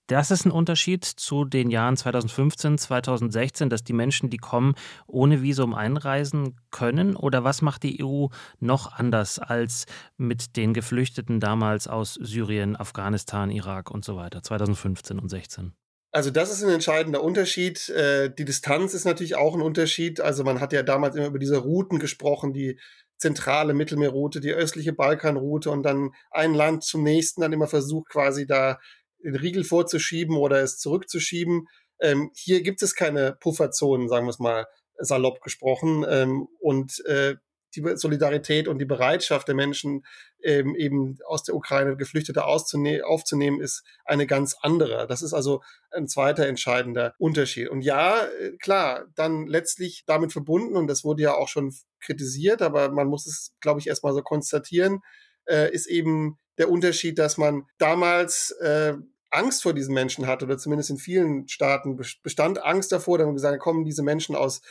das 0.07 0.31
ist 0.31 0.45
ein 0.45 0.51
Unterschied 0.51 1.05
zu 1.05 1.45
den 1.45 1.71
Jahren 1.71 1.97
2015, 1.97 2.79
2016, 2.79 3.71
dass 3.71 3.85
die 3.85 3.93
Menschen, 3.93 4.31
die 4.31 4.37
kommen, 4.37 4.75
ohne 5.07 5.43
Visum 5.43 5.75
einreisen 5.75 6.57
können? 6.71 7.17
Oder 7.17 7.45
was 7.45 7.63
macht 7.63 7.83
die 7.83 8.03
EU 8.03 8.27
noch 8.59 8.93
anders 8.93 9.39
als 9.39 9.87
mit 10.17 10.57
den 10.57 10.75
Geflüchteten 10.75 11.41
damals 11.41 11.89
aus 11.89 12.15
Syrien, 12.15 12.77
Afghanistan, 12.77 13.51
Irak 13.51 13.91
und 13.91 14.05
so 14.05 14.17
weiter, 14.17 14.43
2015 14.43 15.19
und 15.19 15.29
16? 15.29 15.73
Also 16.15 16.31
das 16.31 16.53
ist 16.53 16.63
ein 16.63 16.69
entscheidender 16.69 17.23
Unterschied. 17.23 17.89
Äh, 17.89 18.29
die 18.31 18.45
Distanz 18.45 18.93
ist 18.93 19.07
natürlich 19.07 19.35
auch 19.35 19.55
ein 19.55 19.63
Unterschied. 19.63 20.21
Also 20.21 20.45
man 20.45 20.61
hat 20.61 20.75
ja 20.75 20.83
damals 20.83 21.17
immer 21.17 21.29
über 21.29 21.39
diese 21.39 21.57
Routen 21.57 21.99
gesprochen, 21.99 22.53
die 22.53 22.79
zentrale 23.17 23.73
Mittelmeerroute, 23.73 24.41
die 24.41 24.53
östliche 24.53 24.93
Balkanroute 24.93 25.71
und 25.71 25.85
dann 25.85 26.11
ein 26.31 26.53
Land 26.55 26.83
zum 26.85 27.03
nächsten 27.03 27.41
dann 27.41 27.53
immer 27.53 27.69
versucht 27.69 28.11
quasi 28.11 28.47
da 28.47 28.79
den 29.23 29.37
Riegel 29.37 29.65
vorzuschieben 29.65 30.37
oder 30.37 30.63
es 30.63 30.79
zurückzuschieben. 30.79 31.69
Ähm, 32.01 32.31
hier 32.35 32.63
gibt 32.63 32.83
es 32.83 32.95
keine 32.95 33.37
Pufferzonen, 33.41 34.09
sagen 34.09 34.27
wir 34.27 34.31
es 34.31 34.39
mal 34.39 34.67
salopp 34.99 35.41
gesprochen. 35.41 36.05
Ähm, 36.09 36.49
und 36.61 37.05
äh, 37.07 37.37
die 37.75 37.97
Solidarität 37.97 38.69
und 38.69 38.79
die 38.79 38.85
Bereitschaft 38.85 39.49
der 39.49 39.55
Menschen, 39.55 40.05
ähm, 40.43 40.75
eben 40.77 41.19
aus 41.27 41.43
der 41.43 41.55
Ukraine 41.55 41.97
Geflüchtete 41.97 42.45
aufzunehmen, 42.45 43.61
ist 43.61 43.83
eine 44.05 44.27
ganz 44.27 44.57
andere. 44.61 45.07
Das 45.07 45.23
ist 45.23 45.33
also 45.33 45.63
ein 45.91 46.09
zweiter 46.09 46.47
entscheidender 46.47 47.15
Unterschied. 47.19 47.69
Und 47.69 47.83
ja, 47.83 48.25
äh, 48.25 48.57
klar, 48.59 49.07
dann 49.15 49.47
letztlich 49.47 50.05
damit 50.07 50.33
verbunden, 50.33 50.77
und 50.77 50.87
das 50.87 51.05
wurde 51.05 51.23
ja 51.23 51.35
auch 51.35 51.49
schon 51.49 51.75
kritisiert, 52.01 52.63
aber 52.63 52.91
man 52.91 53.09
muss 53.09 53.27
es, 53.27 53.55
glaube 53.61 53.81
ich, 53.81 53.87
erstmal 53.87 54.13
so 54.13 54.23
konstatieren, 54.23 55.01
äh, 55.47 55.73
ist 55.73 55.87
eben 55.87 56.39
der 56.59 56.71
Unterschied, 56.71 57.19
dass 57.19 57.39
man 57.39 57.65
damals 57.79 58.51
äh, 58.61 58.95
Angst 59.33 59.63
vor 59.63 59.73
diesen 59.73 59.95
Menschen 59.95 60.27
hatte, 60.27 60.45
oder 60.45 60.59
zumindest 60.59 60.91
in 60.91 60.99
vielen 60.99 61.49
Staaten 61.49 61.97
bestand 61.97 62.63
Angst 62.63 62.93
davor, 62.93 63.19
da 63.19 63.25
haben 63.25 63.35
gesagt, 63.35 63.59
kommen 63.61 63.85
diese 63.85 64.03
Menschen 64.03 64.37
aus 64.37 64.63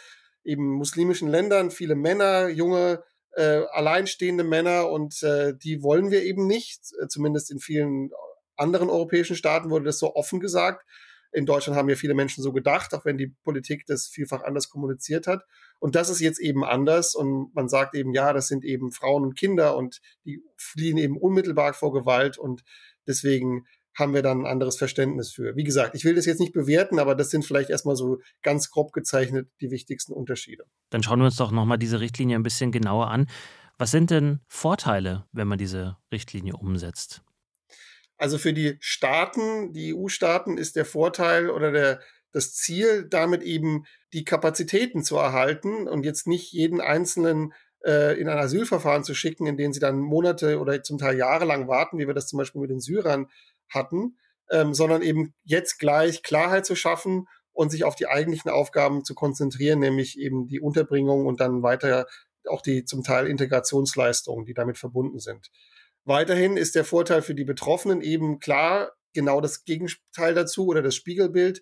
eben 0.43 0.71
muslimischen 0.71 1.29
Ländern, 1.29 1.71
viele 1.71 1.95
Männer, 1.95 2.47
junge, 2.47 3.03
äh, 3.33 3.63
alleinstehende 3.71 4.43
Männer 4.43 4.89
und 4.89 5.21
äh, 5.23 5.53
die 5.55 5.83
wollen 5.83 6.11
wir 6.11 6.23
eben 6.23 6.47
nicht. 6.47 6.81
Äh, 7.01 7.07
zumindest 7.07 7.51
in 7.51 7.59
vielen 7.59 8.11
anderen 8.55 8.89
europäischen 8.89 9.35
Staaten 9.35 9.69
wurde 9.69 9.85
das 9.85 9.99
so 9.99 10.15
offen 10.15 10.39
gesagt. 10.39 10.85
In 11.33 11.45
Deutschland 11.45 11.77
haben 11.77 11.87
ja 11.87 11.95
viele 11.95 12.13
Menschen 12.13 12.43
so 12.43 12.51
gedacht, 12.51 12.93
auch 12.93 13.05
wenn 13.05 13.17
die 13.17 13.33
Politik 13.43 13.85
das 13.85 14.07
vielfach 14.07 14.43
anders 14.43 14.69
kommuniziert 14.69 15.27
hat. 15.27 15.45
Und 15.79 15.95
das 15.95 16.09
ist 16.09 16.19
jetzt 16.19 16.41
eben 16.41 16.65
anders. 16.65 17.15
Und 17.15 17.55
man 17.55 17.69
sagt 17.69 17.95
eben, 17.95 18.13
ja, 18.13 18.33
das 18.33 18.47
sind 18.47 18.65
eben 18.65 18.91
Frauen 18.91 19.23
und 19.23 19.37
Kinder 19.37 19.77
und 19.77 20.01
die 20.25 20.43
fliehen 20.57 20.97
eben 20.97 21.17
unmittelbar 21.17 21.73
vor 21.73 21.93
Gewalt. 21.93 22.37
Und 22.37 22.63
deswegen 23.07 23.65
haben 23.93 24.13
wir 24.13 24.21
dann 24.21 24.41
ein 24.41 24.45
anderes 24.45 24.77
Verständnis 24.77 25.31
für. 25.31 25.55
Wie 25.55 25.63
gesagt, 25.63 25.95
ich 25.95 26.05
will 26.05 26.15
das 26.15 26.25
jetzt 26.25 26.39
nicht 26.39 26.53
bewerten, 26.53 26.99
aber 26.99 27.15
das 27.15 27.29
sind 27.29 27.45
vielleicht 27.45 27.69
erstmal 27.69 27.95
so 27.95 28.19
ganz 28.41 28.71
grob 28.71 28.93
gezeichnet 28.93 29.49
die 29.59 29.71
wichtigsten 29.71 30.13
Unterschiede. 30.13 30.65
Dann 30.89 31.03
schauen 31.03 31.19
wir 31.19 31.25
uns 31.25 31.35
doch 31.35 31.51
nochmal 31.51 31.77
diese 31.77 31.99
Richtlinie 31.99 32.37
ein 32.37 32.43
bisschen 32.43 32.71
genauer 32.71 33.09
an. 33.09 33.27
Was 33.77 33.91
sind 33.91 34.11
denn 34.11 34.39
Vorteile, 34.47 35.25
wenn 35.31 35.47
man 35.47 35.57
diese 35.57 35.97
Richtlinie 36.11 36.53
umsetzt? 36.53 37.23
Also 38.17 38.37
für 38.37 38.53
die 38.53 38.77
Staaten, 38.79 39.73
die 39.73 39.95
EU-Staaten, 39.95 40.57
ist 40.57 40.75
der 40.75 40.85
Vorteil 40.85 41.49
oder 41.49 41.71
der, 41.71 41.99
das 42.31 42.53
Ziel, 42.53 43.07
damit 43.09 43.41
eben 43.41 43.85
die 44.13 44.23
Kapazitäten 44.23 45.03
zu 45.03 45.17
erhalten 45.17 45.87
und 45.87 46.05
jetzt 46.05 46.27
nicht 46.27 46.51
jeden 46.51 46.79
einzelnen 46.79 47.53
äh, 47.83 48.19
in 48.19 48.29
ein 48.29 48.37
Asylverfahren 48.37 49.03
zu 49.03 49.15
schicken, 49.15 49.47
in 49.47 49.57
dem 49.57 49.73
sie 49.73 49.79
dann 49.79 49.99
Monate 49.99 50.59
oder 50.59 50.83
zum 50.83 50.99
Teil 50.99 51.17
jahrelang 51.17 51.67
warten, 51.67 51.97
wie 51.97 52.05
wir 52.05 52.13
das 52.13 52.27
zum 52.27 52.37
Beispiel 52.37 52.61
mit 52.61 52.69
den 52.69 52.79
Syrern 52.79 53.27
hatten, 53.71 54.17
ähm, 54.49 54.73
sondern 54.73 55.01
eben 55.01 55.33
jetzt 55.43 55.79
gleich 55.79 56.23
Klarheit 56.23 56.65
zu 56.65 56.75
schaffen 56.75 57.27
und 57.53 57.71
sich 57.71 57.83
auf 57.83 57.95
die 57.95 58.07
eigentlichen 58.07 58.51
Aufgaben 58.51 59.03
zu 59.03 59.15
konzentrieren, 59.15 59.79
nämlich 59.79 60.17
eben 60.19 60.47
die 60.47 60.59
Unterbringung 60.59 61.25
und 61.25 61.39
dann 61.41 61.63
weiter 61.63 62.05
auch 62.47 62.61
die 62.61 62.85
zum 62.85 63.03
Teil 63.03 63.27
Integrationsleistungen, 63.27 64.45
die 64.45 64.53
damit 64.53 64.77
verbunden 64.77 65.19
sind. 65.19 65.49
Weiterhin 66.05 66.57
ist 66.57 66.75
der 66.75 66.85
Vorteil 66.85 67.21
für 67.21 67.35
die 67.35 67.43
Betroffenen 67.43 68.01
eben 68.01 68.39
klar 68.39 68.91
genau 69.13 69.41
das 69.41 69.63
Gegenteil 69.65 70.33
dazu 70.33 70.65
oder 70.65 70.81
das 70.81 70.95
Spiegelbild, 70.95 71.61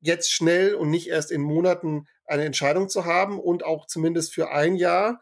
jetzt 0.00 0.30
schnell 0.30 0.74
und 0.74 0.90
nicht 0.90 1.08
erst 1.08 1.30
in 1.30 1.40
Monaten 1.40 2.06
eine 2.26 2.44
Entscheidung 2.44 2.88
zu 2.88 3.04
haben 3.04 3.40
und 3.40 3.64
auch 3.64 3.86
zumindest 3.86 4.34
für 4.34 4.50
ein 4.50 4.76
Jahr, 4.76 5.20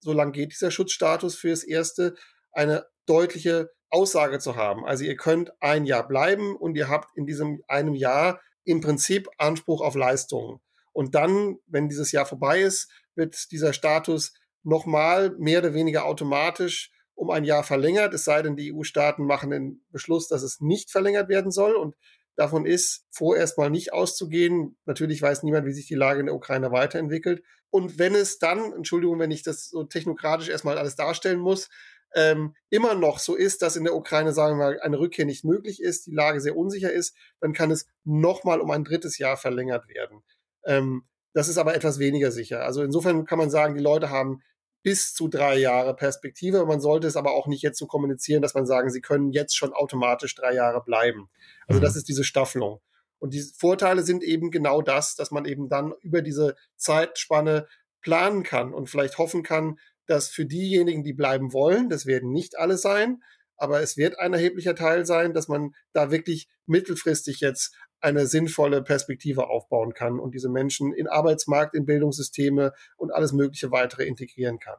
so 0.00 0.12
lange 0.12 0.32
geht 0.32 0.52
dieser 0.52 0.70
Schutzstatus 0.70 1.34
für 1.34 1.50
das 1.50 1.64
erste, 1.64 2.14
eine 2.52 2.86
deutliche 3.06 3.70
Aussage 3.94 4.40
zu 4.40 4.56
haben. 4.56 4.84
Also 4.84 5.04
ihr 5.04 5.16
könnt 5.16 5.52
ein 5.62 5.86
Jahr 5.86 6.06
bleiben 6.06 6.56
und 6.56 6.76
ihr 6.76 6.88
habt 6.88 7.16
in 7.16 7.26
diesem 7.26 7.62
einem 7.68 7.94
Jahr 7.94 8.40
im 8.64 8.80
Prinzip 8.80 9.28
Anspruch 9.38 9.80
auf 9.80 9.94
Leistungen. 9.94 10.60
Und 10.92 11.14
dann, 11.14 11.58
wenn 11.66 11.88
dieses 11.88 12.12
Jahr 12.12 12.26
vorbei 12.26 12.60
ist, 12.60 12.90
wird 13.14 13.50
dieser 13.52 13.72
Status 13.72 14.34
nochmal 14.64 15.34
mehr 15.38 15.60
oder 15.60 15.74
weniger 15.74 16.04
automatisch 16.06 16.90
um 17.14 17.30
ein 17.30 17.44
Jahr 17.44 17.62
verlängert, 17.62 18.12
es 18.12 18.24
sei 18.24 18.42
denn, 18.42 18.56
die 18.56 18.74
EU-Staaten 18.74 19.24
machen 19.24 19.50
den 19.50 19.84
Beschluss, 19.92 20.26
dass 20.26 20.42
es 20.42 20.60
nicht 20.60 20.90
verlängert 20.90 21.28
werden 21.28 21.52
soll. 21.52 21.74
Und 21.74 21.94
davon 22.34 22.66
ist 22.66 23.06
vorerst 23.10 23.56
mal 23.56 23.70
nicht 23.70 23.92
auszugehen. 23.92 24.76
Natürlich 24.84 25.22
weiß 25.22 25.44
niemand, 25.44 25.64
wie 25.64 25.72
sich 25.72 25.86
die 25.86 25.94
Lage 25.94 26.20
in 26.20 26.26
der 26.26 26.34
Ukraine 26.34 26.72
weiterentwickelt. 26.72 27.44
Und 27.70 27.98
wenn 27.98 28.14
es 28.14 28.38
dann, 28.38 28.72
Entschuldigung, 28.72 29.18
wenn 29.18 29.30
ich 29.30 29.42
das 29.42 29.68
so 29.68 29.84
technokratisch 29.84 30.48
erstmal 30.48 30.78
alles 30.78 30.96
darstellen 30.96 31.38
muss, 31.38 31.68
ähm, 32.14 32.54
immer 32.70 32.94
noch 32.94 33.18
so 33.18 33.34
ist, 33.34 33.62
dass 33.62 33.76
in 33.76 33.84
der 33.84 33.94
Ukraine, 33.94 34.32
sagen 34.32 34.58
wir 34.58 34.64
mal, 34.64 34.80
eine 34.80 34.98
Rückkehr 34.98 35.24
nicht 35.24 35.44
möglich 35.44 35.80
ist, 35.80 36.06
die 36.06 36.14
Lage 36.14 36.40
sehr 36.40 36.56
unsicher 36.56 36.92
ist, 36.92 37.16
dann 37.40 37.52
kann 37.52 37.70
es 37.70 37.86
nochmal 38.04 38.60
um 38.60 38.70
ein 38.70 38.84
drittes 38.84 39.18
Jahr 39.18 39.36
verlängert 39.36 39.88
werden. 39.88 40.22
Ähm, 40.64 41.04
das 41.32 41.48
ist 41.48 41.58
aber 41.58 41.74
etwas 41.74 41.98
weniger 41.98 42.30
sicher. 42.30 42.62
Also 42.64 42.82
insofern 42.82 43.26
kann 43.26 43.38
man 43.38 43.50
sagen, 43.50 43.74
die 43.74 43.82
Leute 43.82 44.10
haben 44.10 44.42
bis 44.84 45.14
zu 45.14 45.28
drei 45.28 45.56
Jahre 45.56 45.96
Perspektive. 45.96 46.64
Man 46.66 46.80
sollte 46.80 47.06
es 47.06 47.16
aber 47.16 47.32
auch 47.32 47.46
nicht 47.48 47.62
jetzt 47.62 47.78
so 47.78 47.86
kommunizieren, 47.86 48.42
dass 48.42 48.54
man 48.54 48.66
sagen, 48.66 48.90
sie 48.90 49.00
können 49.00 49.32
jetzt 49.32 49.56
schon 49.56 49.72
automatisch 49.72 50.34
drei 50.34 50.54
Jahre 50.54 50.84
bleiben. 50.84 51.28
Also 51.66 51.80
das 51.80 51.94
mhm. 51.94 51.98
ist 51.98 52.08
diese 52.08 52.22
Staffelung. 52.22 52.80
Und 53.18 53.32
die 53.32 53.40
Vorteile 53.40 54.02
sind 54.02 54.22
eben 54.22 54.50
genau 54.50 54.82
das, 54.82 55.16
dass 55.16 55.30
man 55.30 55.46
eben 55.46 55.68
dann 55.68 55.94
über 56.02 56.20
diese 56.20 56.54
Zeitspanne 56.76 57.66
planen 58.02 58.42
kann 58.42 58.74
und 58.74 58.90
vielleicht 58.90 59.16
hoffen 59.16 59.42
kann, 59.42 59.78
dass 60.06 60.28
für 60.28 60.46
diejenigen, 60.46 61.02
die 61.02 61.12
bleiben 61.12 61.52
wollen, 61.52 61.88
das 61.88 62.06
werden 62.06 62.30
nicht 62.30 62.58
alle 62.58 62.76
sein, 62.76 63.22
aber 63.56 63.80
es 63.80 63.96
wird 63.96 64.18
ein 64.18 64.32
erheblicher 64.32 64.74
Teil 64.74 65.06
sein, 65.06 65.32
dass 65.32 65.48
man 65.48 65.74
da 65.92 66.10
wirklich 66.10 66.48
mittelfristig 66.66 67.40
jetzt 67.40 67.74
eine 68.00 68.26
sinnvolle 68.26 68.82
Perspektive 68.82 69.48
aufbauen 69.48 69.94
kann 69.94 70.20
und 70.20 70.34
diese 70.34 70.50
Menschen 70.50 70.92
in 70.92 71.08
Arbeitsmarkt, 71.08 71.74
in 71.74 71.86
Bildungssysteme 71.86 72.72
und 72.96 73.12
alles 73.12 73.32
mögliche 73.32 73.70
weitere 73.70 74.04
integrieren 74.04 74.58
kann. 74.58 74.76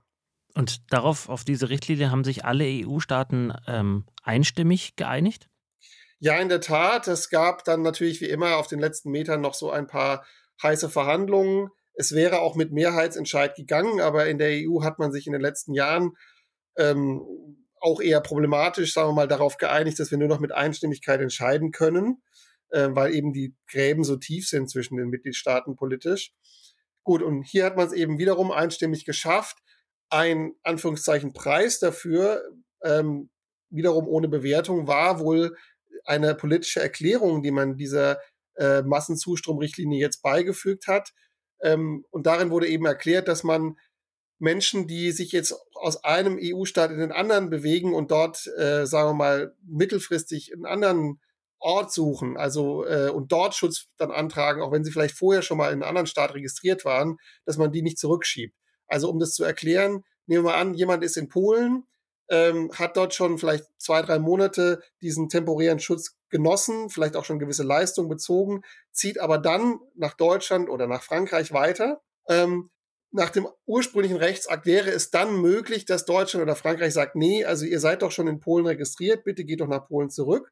Und 0.53 0.91
darauf, 0.93 1.27
auf 1.27 1.43
diese 1.43 1.69
Richtlinie 1.69 2.11
haben 2.11 2.23
sich 2.23 2.45
alle 2.45 2.65
EU-Staaten 2.65 3.53
ähm, 3.67 4.05
einstimmig 4.23 4.95
geeinigt? 4.95 5.49
Ja, 6.19 6.39
in 6.39 6.47
der 6.47 6.61
Tat. 6.61 7.07
Es 7.07 7.29
gab 7.29 7.65
dann 7.65 7.81
natürlich 7.81 8.21
wie 8.21 8.29
immer 8.29 8.57
auf 8.57 8.67
den 8.67 8.79
letzten 8.79 9.11
Metern 9.11 9.41
noch 9.41 9.53
so 9.53 9.69
ein 9.69 9.87
paar 9.87 10.25
heiße 10.63 10.89
Verhandlungen. 10.89 11.71
Es 11.95 12.13
wäre 12.13 12.41
auch 12.41 12.55
mit 12.55 12.71
Mehrheitsentscheid 12.71 13.55
gegangen, 13.55 14.01
aber 14.01 14.27
in 14.27 14.37
der 14.37 14.49
EU 14.51 14.83
hat 14.83 14.99
man 14.99 15.11
sich 15.11 15.27
in 15.27 15.33
den 15.33 15.41
letzten 15.41 15.73
Jahren 15.73 16.11
ähm, 16.77 17.21
auch 17.79 18.01
eher 18.01 18.21
problematisch, 18.21 18.93
sagen 18.93 19.09
wir 19.09 19.13
mal, 19.13 19.27
darauf 19.27 19.57
geeinigt, 19.57 19.99
dass 19.99 20.11
wir 20.11 20.17
nur 20.17 20.27
noch 20.27 20.39
mit 20.39 20.51
Einstimmigkeit 20.51 21.21
entscheiden 21.21 21.71
können, 21.71 22.21
äh, 22.69 22.89
weil 22.91 23.13
eben 23.13 23.31
die 23.31 23.55
Gräben 23.69 24.03
so 24.03 24.17
tief 24.17 24.47
sind 24.47 24.69
zwischen 24.69 24.97
den 24.97 25.09
Mitgliedstaaten 25.09 25.75
politisch. 25.75 26.33
Gut, 27.03 27.21
und 27.21 27.43
hier 27.43 27.65
hat 27.65 27.77
man 27.77 27.87
es 27.87 27.93
eben 27.93 28.17
wiederum 28.17 28.51
einstimmig 28.51 29.05
geschafft. 29.05 29.57
Ein 30.09 30.53
Anführungszeichen 30.63 31.33
Preis 31.33 31.79
dafür, 31.79 32.43
ähm, 32.83 33.29
wiederum 33.69 34.07
ohne 34.07 34.27
Bewertung, 34.27 34.87
war 34.87 35.19
wohl 35.19 35.55
eine 36.05 36.35
politische 36.35 36.81
Erklärung, 36.81 37.43
die 37.43 37.51
man 37.51 37.77
dieser 37.77 38.19
äh, 38.55 38.81
Massenzustromrichtlinie 38.81 39.99
jetzt 39.99 40.21
beigefügt 40.21 40.87
hat, 40.87 41.13
ähm, 41.65 42.05
und 42.11 42.27
darin 42.27 42.51
wurde 42.51 42.67
eben 42.67 42.85
erklärt, 42.85 43.27
dass 43.27 43.43
man 43.43 43.77
Menschen, 44.37 44.87
die 44.87 45.11
sich 45.11 45.31
jetzt 45.31 45.55
aus 45.73 46.03
einem 46.03 46.37
EU-Staat 46.39 46.91
in 46.91 46.99
den 46.99 47.11
anderen 47.11 47.49
bewegen 47.49 47.93
und 47.93 48.11
dort, 48.11 48.45
äh, 48.57 48.85
sagen 48.85 49.09
wir 49.09 49.13
mal, 49.13 49.55
mittelfristig 49.65 50.53
einen 50.53 50.65
anderen 50.65 51.19
Ort 51.57 51.91
suchen, 51.91 52.37
also 52.37 52.85
äh, 52.85 53.09
und 53.09 53.31
dort 53.31 53.55
Schutz 53.55 53.87
dann 53.97 54.11
antragen, 54.11 54.61
auch 54.61 54.71
wenn 54.71 54.83
sie 54.83 54.91
vielleicht 54.91 55.17
vorher 55.17 55.41
schon 55.41 55.57
mal 55.57 55.69
in 55.69 55.81
einem 55.81 55.89
anderen 55.89 56.05
Staat 56.05 56.35
registriert 56.35 56.85
waren, 56.85 57.17
dass 57.45 57.57
man 57.57 57.71
die 57.71 57.81
nicht 57.81 57.97
zurückschiebt. 57.97 58.55
Also 58.87 59.09
um 59.09 59.19
das 59.19 59.33
zu 59.33 59.43
erklären, 59.43 60.03
nehmen 60.27 60.45
wir 60.45 60.55
an, 60.55 60.75
jemand 60.75 61.03
ist 61.03 61.17
in 61.17 61.29
Polen, 61.29 61.87
ähm, 62.29 62.69
hat 62.73 62.97
dort 62.97 63.15
schon 63.15 63.39
vielleicht 63.39 63.65
zwei, 63.79 64.01
drei 64.03 64.19
Monate 64.19 64.83
diesen 65.01 65.29
temporären 65.29 65.79
Schutz 65.79 66.15
genossen, 66.35 66.89
vielleicht 66.89 67.15
auch 67.15 67.23
schon 67.23 67.39
gewisse 67.39 67.63
Leistungen 67.63 68.09
bezogen, 68.09 68.61
zieht 68.91 69.19
aber 69.19 69.37
dann 69.37 69.79
nach 69.95 70.15
Deutschland 70.15 70.69
oder 70.69 70.85
nach 70.85 71.01
Frankreich 71.01 71.53
weiter. 71.53 72.01
Ähm, 72.27 72.69
nach 73.11 73.29
dem 73.29 73.47
ursprünglichen 73.65 74.17
Rechtsakt 74.17 74.65
wäre 74.65 74.89
es 74.89 75.09
dann 75.09 75.39
möglich, 75.39 75.85
dass 75.85 76.03
Deutschland 76.03 76.43
oder 76.43 76.57
Frankreich 76.57 76.93
sagt, 76.93 77.15
nee, 77.15 77.45
also 77.45 77.65
ihr 77.65 77.79
seid 77.79 78.01
doch 78.01 78.11
schon 78.11 78.27
in 78.27 78.41
Polen 78.41 78.65
registriert, 78.65 79.23
bitte 79.23 79.45
geht 79.45 79.61
doch 79.61 79.69
nach 79.69 79.87
Polen 79.87 80.09
zurück. 80.09 80.51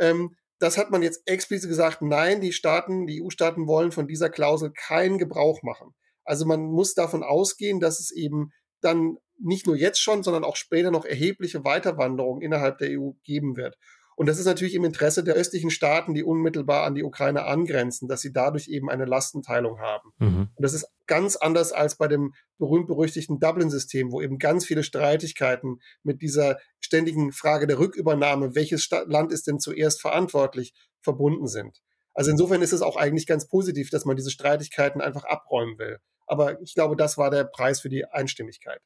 Ähm, 0.00 0.34
das 0.58 0.76
hat 0.78 0.90
man 0.90 1.02
jetzt 1.02 1.22
explizit 1.26 1.68
gesagt, 1.68 2.02
nein, 2.02 2.40
die 2.40 2.52
Staaten, 2.52 3.06
die 3.06 3.22
EU-Staaten 3.22 3.68
wollen 3.68 3.92
von 3.92 4.08
dieser 4.08 4.30
Klausel 4.30 4.72
keinen 4.72 5.18
Gebrauch 5.18 5.62
machen. 5.62 5.94
Also 6.24 6.44
man 6.44 6.62
muss 6.62 6.94
davon 6.94 7.22
ausgehen, 7.22 7.78
dass 7.78 8.00
es 8.00 8.10
eben 8.10 8.50
dann 8.80 9.18
nicht 9.38 9.66
nur 9.66 9.76
jetzt 9.76 10.00
schon, 10.00 10.22
sondern 10.22 10.44
auch 10.44 10.56
später 10.56 10.90
noch 10.90 11.04
erhebliche 11.04 11.64
Weiterwanderungen 11.64 12.42
innerhalb 12.42 12.78
der 12.78 12.98
EU 12.98 13.12
geben 13.24 13.56
wird. 13.56 13.76
Und 14.16 14.28
das 14.28 14.38
ist 14.38 14.46
natürlich 14.46 14.74
im 14.74 14.84
Interesse 14.84 15.24
der 15.24 15.34
östlichen 15.34 15.70
Staaten, 15.70 16.14
die 16.14 16.24
unmittelbar 16.24 16.84
an 16.84 16.94
die 16.94 17.02
Ukraine 17.02 17.44
angrenzen, 17.44 18.08
dass 18.08 18.20
sie 18.20 18.32
dadurch 18.32 18.68
eben 18.68 18.90
eine 18.90 19.04
Lastenteilung 19.04 19.80
haben. 19.80 20.10
Mhm. 20.18 20.48
Und 20.54 20.62
das 20.62 20.74
ist 20.74 20.86
ganz 21.06 21.36
anders 21.36 21.72
als 21.72 21.96
bei 21.96 22.08
dem 22.08 22.34
berühmt-berüchtigten 22.58 23.40
Dublin-System, 23.40 24.12
wo 24.12 24.20
eben 24.20 24.38
ganz 24.38 24.66
viele 24.66 24.82
Streitigkeiten 24.82 25.80
mit 26.02 26.22
dieser 26.22 26.58
ständigen 26.80 27.32
Frage 27.32 27.66
der 27.66 27.78
Rückübernahme, 27.78 28.54
welches 28.54 28.82
Sta 28.82 29.04
Land 29.06 29.32
ist 29.32 29.46
denn 29.46 29.58
zuerst 29.58 30.00
verantwortlich, 30.00 30.74
verbunden 31.00 31.46
sind. 31.46 31.82
Also 32.14 32.30
insofern 32.30 32.62
ist 32.62 32.72
es 32.72 32.82
auch 32.82 32.96
eigentlich 32.96 33.26
ganz 33.26 33.48
positiv, 33.48 33.90
dass 33.90 34.04
man 34.04 34.16
diese 34.16 34.30
Streitigkeiten 34.30 35.00
einfach 35.00 35.24
abräumen 35.24 35.78
will. 35.78 35.98
Aber 36.26 36.60
ich 36.60 36.74
glaube, 36.74 36.96
das 36.96 37.18
war 37.18 37.30
der 37.30 37.44
Preis 37.44 37.80
für 37.80 37.88
die 37.88 38.04
Einstimmigkeit. 38.04 38.80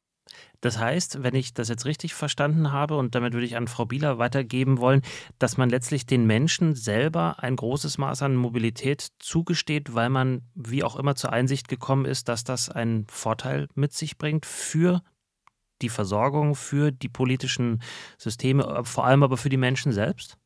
Das 0.61 0.79
heißt, 0.79 1.23
wenn 1.23 1.35
ich 1.35 1.55
das 1.55 1.69
jetzt 1.69 1.85
richtig 1.85 2.15
verstanden 2.15 2.73
habe, 2.73 2.97
und 2.97 3.15
damit 3.15 3.33
würde 3.33 3.47
ich 3.47 3.57
an 3.57 3.69
Frau 3.69 3.85
Bieler 3.87 4.19
weitergeben 4.19 4.79
wollen, 4.79 5.03
dass 5.39 5.57
man 5.57 5.71
letztlich 5.71 6.07
den 6.07 6.27
Menschen 6.27 6.75
selber 6.75 7.43
ein 7.43 7.57
großes 7.57 7.99
Maß 7.99 8.23
an 8.23 8.37
Mobilität 8.37 9.09
zugesteht, 9.19 9.95
weil 9.95 10.11
man 10.11 10.43
wie 10.55 10.83
auch 10.83 10.97
immer 10.97 11.15
zur 11.15 11.33
Einsicht 11.33 11.69
gekommen 11.69 12.05
ist, 12.05 12.29
dass 12.29 12.45
das 12.45 12.69
einen 12.69 13.07
Vorteil 13.09 13.69
mit 13.75 13.93
sich 13.93 14.19
bringt 14.19 14.47
für 14.47 15.03
die 15.83 15.91
Versorgung, 15.91 16.55
für 16.55 16.91
die 16.91 17.09
politischen 17.09 17.83
Systeme, 18.19 18.83
vor 18.85 19.05
allem 19.07 19.23
aber 19.23 19.37
für 19.37 19.51
die 19.51 19.59
Menschen 19.59 19.93
selbst? 19.93 20.39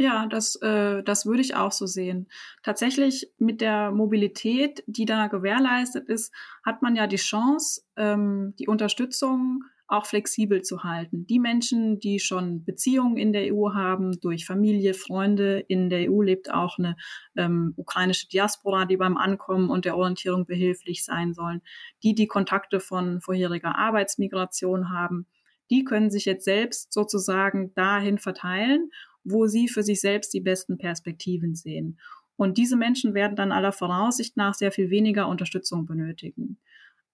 Ja, 0.00 0.24
das, 0.24 0.56
äh, 0.62 1.02
das 1.02 1.26
würde 1.26 1.42
ich 1.42 1.56
auch 1.56 1.72
so 1.72 1.84
sehen. 1.84 2.26
Tatsächlich 2.62 3.30
mit 3.36 3.60
der 3.60 3.90
Mobilität, 3.90 4.82
die 4.86 5.04
da 5.04 5.26
gewährleistet 5.26 6.08
ist, 6.08 6.32
hat 6.64 6.80
man 6.80 6.96
ja 6.96 7.06
die 7.06 7.16
Chance, 7.16 7.82
ähm, 7.96 8.54
die 8.58 8.66
Unterstützung 8.66 9.62
auch 9.88 10.06
flexibel 10.06 10.62
zu 10.62 10.84
halten. 10.84 11.26
Die 11.26 11.38
Menschen, 11.38 12.00
die 12.00 12.18
schon 12.18 12.64
Beziehungen 12.64 13.18
in 13.18 13.34
der 13.34 13.54
EU 13.54 13.74
haben, 13.74 14.18
durch 14.22 14.46
Familie, 14.46 14.94
Freunde, 14.94 15.60
in 15.68 15.90
der 15.90 16.10
EU 16.10 16.22
lebt 16.22 16.50
auch 16.50 16.78
eine 16.78 16.96
ähm, 17.36 17.74
ukrainische 17.76 18.26
Diaspora, 18.26 18.86
die 18.86 18.96
beim 18.96 19.18
Ankommen 19.18 19.68
und 19.68 19.84
der 19.84 19.98
Orientierung 19.98 20.46
behilflich 20.46 21.04
sein 21.04 21.34
sollen. 21.34 21.60
Die, 22.02 22.14
die 22.14 22.26
Kontakte 22.26 22.80
von 22.80 23.20
vorheriger 23.20 23.76
Arbeitsmigration 23.76 24.88
haben, 24.88 25.26
die 25.68 25.84
können 25.84 26.10
sich 26.10 26.24
jetzt 26.24 26.46
selbst 26.46 26.92
sozusagen 26.92 27.74
dahin 27.74 28.16
verteilen 28.18 28.90
wo 29.24 29.46
sie 29.46 29.68
für 29.68 29.82
sich 29.82 30.00
selbst 30.00 30.32
die 30.34 30.40
besten 30.40 30.78
Perspektiven 30.78 31.54
sehen. 31.54 31.98
Und 32.36 32.56
diese 32.56 32.76
Menschen 32.76 33.12
werden 33.14 33.36
dann 33.36 33.52
aller 33.52 33.72
Voraussicht 33.72 34.36
nach 34.36 34.54
sehr 34.54 34.72
viel 34.72 34.90
weniger 34.90 35.28
Unterstützung 35.28 35.84
benötigen. 35.84 36.58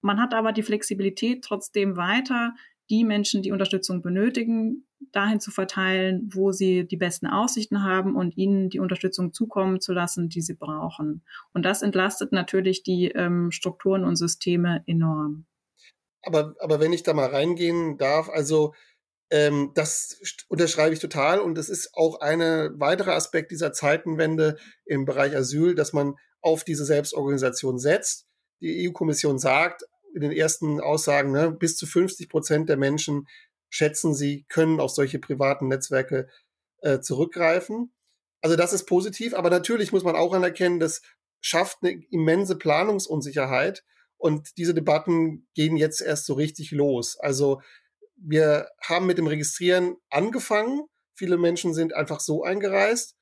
Man 0.00 0.20
hat 0.20 0.34
aber 0.34 0.52
die 0.52 0.62
Flexibilität 0.62 1.42
trotzdem 1.42 1.96
weiter, 1.96 2.54
die 2.90 3.04
Menschen, 3.04 3.42
die 3.42 3.50
Unterstützung 3.50 4.02
benötigen, 4.02 4.86
dahin 5.12 5.40
zu 5.40 5.50
verteilen, 5.50 6.30
wo 6.32 6.52
sie 6.52 6.86
die 6.86 6.96
besten 6.96 7.26
Aussichten 7.26 7.82
haben 7.82 8.14
und 8.14 8.36
ihnen 8.36 8.70
die 8.70 8.78
Unterstützung 8.78 9.32
zukommen 9.32 9.80
zu 9.80 9.92
lassen, 9.92 10.28
die 10.28 10.40
sie 10.40 10.54
brauchen. 10.54 11.24
Und 11.52 11.64
das 11.64 11.82
entlastet 11.82 12.32
natürlich 12.32 12.82
die 12.82 13.08
ähm, 13.08 13.50
Strukturen 13.50 14.04
und 14.04 14.16
Systeme 14.16 14.82
enorm. 14.86 15.46
Aber, 16.22 16.54
aber 16.60 16.80
wenn 16.80 16.92
ich 16.92 17.02
da 17.02 17.14
mal 17.14 17.30
reingehen 17.30 17.98
darf, 17.98 18.28
also 18.28 18.74
ähm, 19.30 19.72
das 19.74 20.44
unterschreibe 20.48 20.94
ich 20.94 21.00
total 21.00 21.40
und 21.40 21.58
es 21.58 21.68
ist 21.68 21.94
auch 21.94 22.20
ein 22.20 22.40
weiterer 22.78 23.14
Aspekt 23.14 23.50
dieser 23.50 23.72
Zeitenwende 23.72 24.56
im 24.84 25.04
Bereich 25.04 25.34
Asyl, 25.34 25.74
dass 25.74 25.92
man 25.92 26.14
auf 26.40 26.64
diese 26.64 26.84
Selbstorganisation 26.84 27.78
setzt. 27.78 28.26
Die 28.60 28.88
EU-Kommission 28.88 29.38
sagt 29.38 29.82
in 30.14 30.22
den 30.22 30.32
ersten 30.32 30.80
Aussagen, 30.80 31.32
ne, 31.32 31.50
bis 31.50 31.76
zu 31.76 31.86
50 31.86 32.28
Prozent 32.28 32.68
der 32.68 32.76
Menschen 32.76 33.26
schätzen 33.68 34.14
sie, 34.14 34.46
können 34.48 34.80
auf 34.80 34.92
solche 34.92 35.18
privaten 35.18 35.68
Netzwerke 35.68 36.28
äh, 36.82 37.00
zurückgreifen. 37.00 37.92
Also 38.40 38.56
das 38.56 38.72
ist 38.72 38.84
positiv, 38.84 39.34
aber 39.34 39.50
natürlich 39.50 39.92
muss 39.92 40.04
man 40.04 40.14
auch 40.14 40.32
anerkennen, 40.32 40.78
das 40.78 41.02
schafft 41.40 41.78
eine 41.82 42.02
immense 42.10 42.56
Planungsunsicherheit 42.56 43.84
und 44.18 44.56
diese 44.56 44.72
Debatten 44.72 45.48
gehen 45.54 45.76
jetzt 45.76 46.00
erst 46.00 46.26
so 46.26 46.34
richtig 46.34 46.70
los. 46.70 47.18
Also 47.18 47.60
wir 48.16 48.68
haben 48.82 49.06
mit 49.06 49.18
dem 49.18 49.26
Registrieren 49.26 49.96
angefangen. 50.10 50.86
Viele 51.14 51.38
Menschen 51.38 51.74
sind 51.74 51.94
einfach 51.94 52.20
so 52.20 52.42
eingereist 52.42 53.16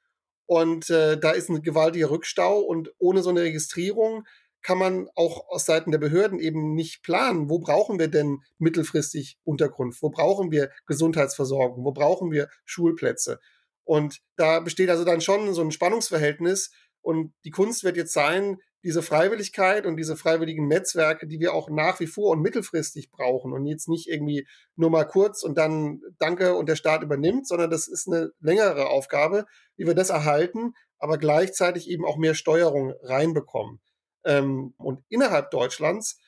und 0.46 0.90
äh, 0.90 1.18
da 1.18 1.30
ist 1.30 1.48
ein 1.48 1.62
gewaltiger 1.62 2.10
Rückstau 2.10 2.60
und 2.60 2.92
ohne 2.98 3.22
so 3.22 3.30
eine 3.30 3.42
Registrierung 3.42 4.24
kann 4.62 4.78
man 4.78 5.08
auch 5.14 5.46
aus 5.48 5.66
Seiten 5.66 5.90
der 5.92 5.98
Behörden 5.98 6.40
eben 6.40 6.74
nicht 6.74 7.02
planen, 7.02 7.50
wo 7.50 7.58
brauchen 7.58 7.98
wir 7.98 8.08
denn 8.08 8.40
mittelfristig 8.58 9.38
Unterkunft, 9.44 10.02
wo 10.02 10.08
brauchen 10.08 10.50
wir 10.50 10.70
Gesundheitsversorgung, 10.86 11.84
wo 11.84 11.92
brauchen 11.92 12.30
wir 12.30 12.48
Schulplätze. 12.64 13.40
Und 13.84 14.22
da 14.36 14.60
besteht 14.60 14.88
also 14.88 15.04
dann 15.04 15.20
schon 15.20 15.52
so 15.52 15.60
ein 15.60 15.70
Spannungsverhältnis 15.70 16.72
und 17.02 17.34
die 17.44 17.50
Kunst 17.50 17.84
wird 17.84 17.98
jetzt 17.98 18.14
sein, 18.14 18.56
diese 18.84 19.02
Freiwilligkeit 19.02 19.86
und 19.86 19.96
diese 19.96 20.14
freiwilligen 20.14 20.68
Netzwerke, 20.68 21.26
die 21.26 21.40
wir 21.40 21.54
auch 21.54 21.70
nach 21.70 22.00
wie 22.00 22.06
vor 22.06 22.32
und 22.32 22.42
mittelfristig 22.42 23.10
brauchen 23.10 23.52
und 23.52 23.66
jetzt 23.66 23.88
nicht 23.88 24.08
irgendwie 24.08 24.46
nur 24.76 24.90
mal 24.90 25.04
kurz 25.04 25.42
und 25.42 25.56
dann 25.56 26.00
Danke 26.18 26.54
und 26.54 26.68
der 26.68 26.76
Staat 26.76 27.02
übernimmt, 27.02 27.48
sondern 27.48 27.70
das 27.70 27.88
ist 27.88 28.06
eine 28.06 28.30
längere 28.40 28.88
Aufgabe, 28.88 29.46
wie 29.76 29.86
wir 29.86 29.94
das 29.94 30.10
erhalten, 30.10 30.74
aber 30.98 31.16
gleichzeitig 31.16 31.88
eben 31.88 32.04
auch 32.04 32.18
mehr 32.18 32.34
Steuerung 32.34 32.92
reinbekommen. 33.02 33.80
Ähm, 34.24 34.74
und 34.76 35.02
innerhalb 35.08 35.50
Deutschlands 35.50 36.18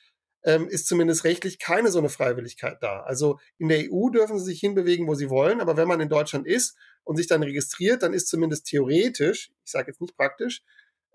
ähm, 0.43 0.67
ist 0.67 0.87
zumindest 0.87 1.25
rechtlich 1.25 1.59
keine 1.59 1.91
so 1.91 1.99
eine 1.99 2.09
Freiwilligkeit 2.09 2.77
da. 2.81 3.01
Also 3.01 3.37
in 3.59 3.69
der 3.69 3.85
EU 3.91 4.09
dürfen 4.09 4.39
sie 4.39 4.45
sich 4.45 4.59
hinbewegen, 4.59 5.07
wo 5.07 5.13
sie 5.13 5.29
wollen, 5.29 5.61
aber 5.61 5.77
wenn 5.77 5.87
man 5.87 5.99
in 5.99 6.09
Deutschland 6.09 6.47
ist 6.47 6.75
und 7.03 7.17
sich 7.17 7.27
dann 7.27 7.43
registriert, 7.43 8.01
dann 8.01 8.13
ist 8.13 8.27
zumindest 8.27 8.65
theoretisch, 8.65 9.51
ich 9.63 9.71
sage 9.71 9.91
jetzt 9.91 10.01
nicht 10.01 10.17
praktisch, 10.17 10.63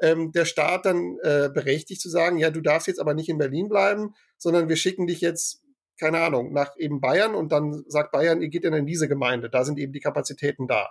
ähm, 0.03 0.33
der 0.33 0.45
Staat 0.45 0.85
dann 0.85 1.17
äh, 1.23 1.49
berechtigt 1.53 2.01
zu 2.01 2.11
sagen, 2.11 2.37
ja, 2.37 2.51
du 2.51 2.61
darfst 2.61 2.88
jetzt 2.88 3.01
aber 3.01 3.15
nicht 3.15 3.29
in 3.29 3.38
Berlin 3.38 3.69
bleiben, 3.69 4.15
sondern 4.37 4.69
wir 4.69 4.77
schicken 4.77 5.07
dich 5.07 5.21
jetzt, 5.21 5.62
keine 5.99 6.21
Ahnung, 6.21 6.53
nach 6.53 6.77
eben 6.77 7.01
Bayern 7.01 7.35
und 7.35 7.53
dann 7.53 7.85
sagt 7.87 8.11
Bayern, 8.11 8.43
ihr 8.43 8.49
geht 8.49 8.65
in 8.65 8.87
diese 8.87 9.09
Gemeinde, 9.09 9.49
da 9.49 9.65
sind 9.65 9.79
eben 9.79 9.93
die 9.93 10.01
Kapazitäten 10.01 10.67
da. 10.67 10.91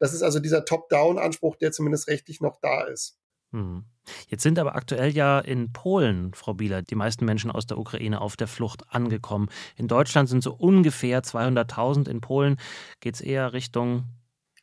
Das 0.00 0.12
ist 0.12 0.22
also 0.22 0.40
dieser 0.40 0.64
Top-Down-Anspruch, 0.64 1.56
der 1.56 1.72
zumindest 1.72 2.08
rechtlich 2.08 2.40
noch 2.40 2.58
da 2.60 2.82
ist. 2.82 3.18
Hm. 3.52 3.84
Jetzt 4.28 4.42
sind 4.42 4.58
aber 4.58 4.74
aktuell 4.74 5.10
ja 5.10 5.38
in 5.38 5.72
Polen, 5.72 6.34
Frau 6.34 6.54
Bieler, 6.54 6.82
die 6.82 6.94
meisten 6.94 7.24
Menschen 7.24 7.50
aus 7.50 7.66
der 7.66 7.78
Ukraine 7.78 8.20
auf 8.20 8.36
der 8.36 8.48
Flucht 8.48 8.82
angekommen. 8.92 9.48
In 9.76 9.88
Deutschland 9.88 10.28
sind 10.28 10.42
so 10.42 10.52
ungefähr 10.52 11.22
200.000. 11.22 12.08
In 12.08 12.20
Polen 12.20 12.56
geht 13.00 13.14
es 13.14 13.20
eher 13.20 13.52
Richtung 13.52 14.04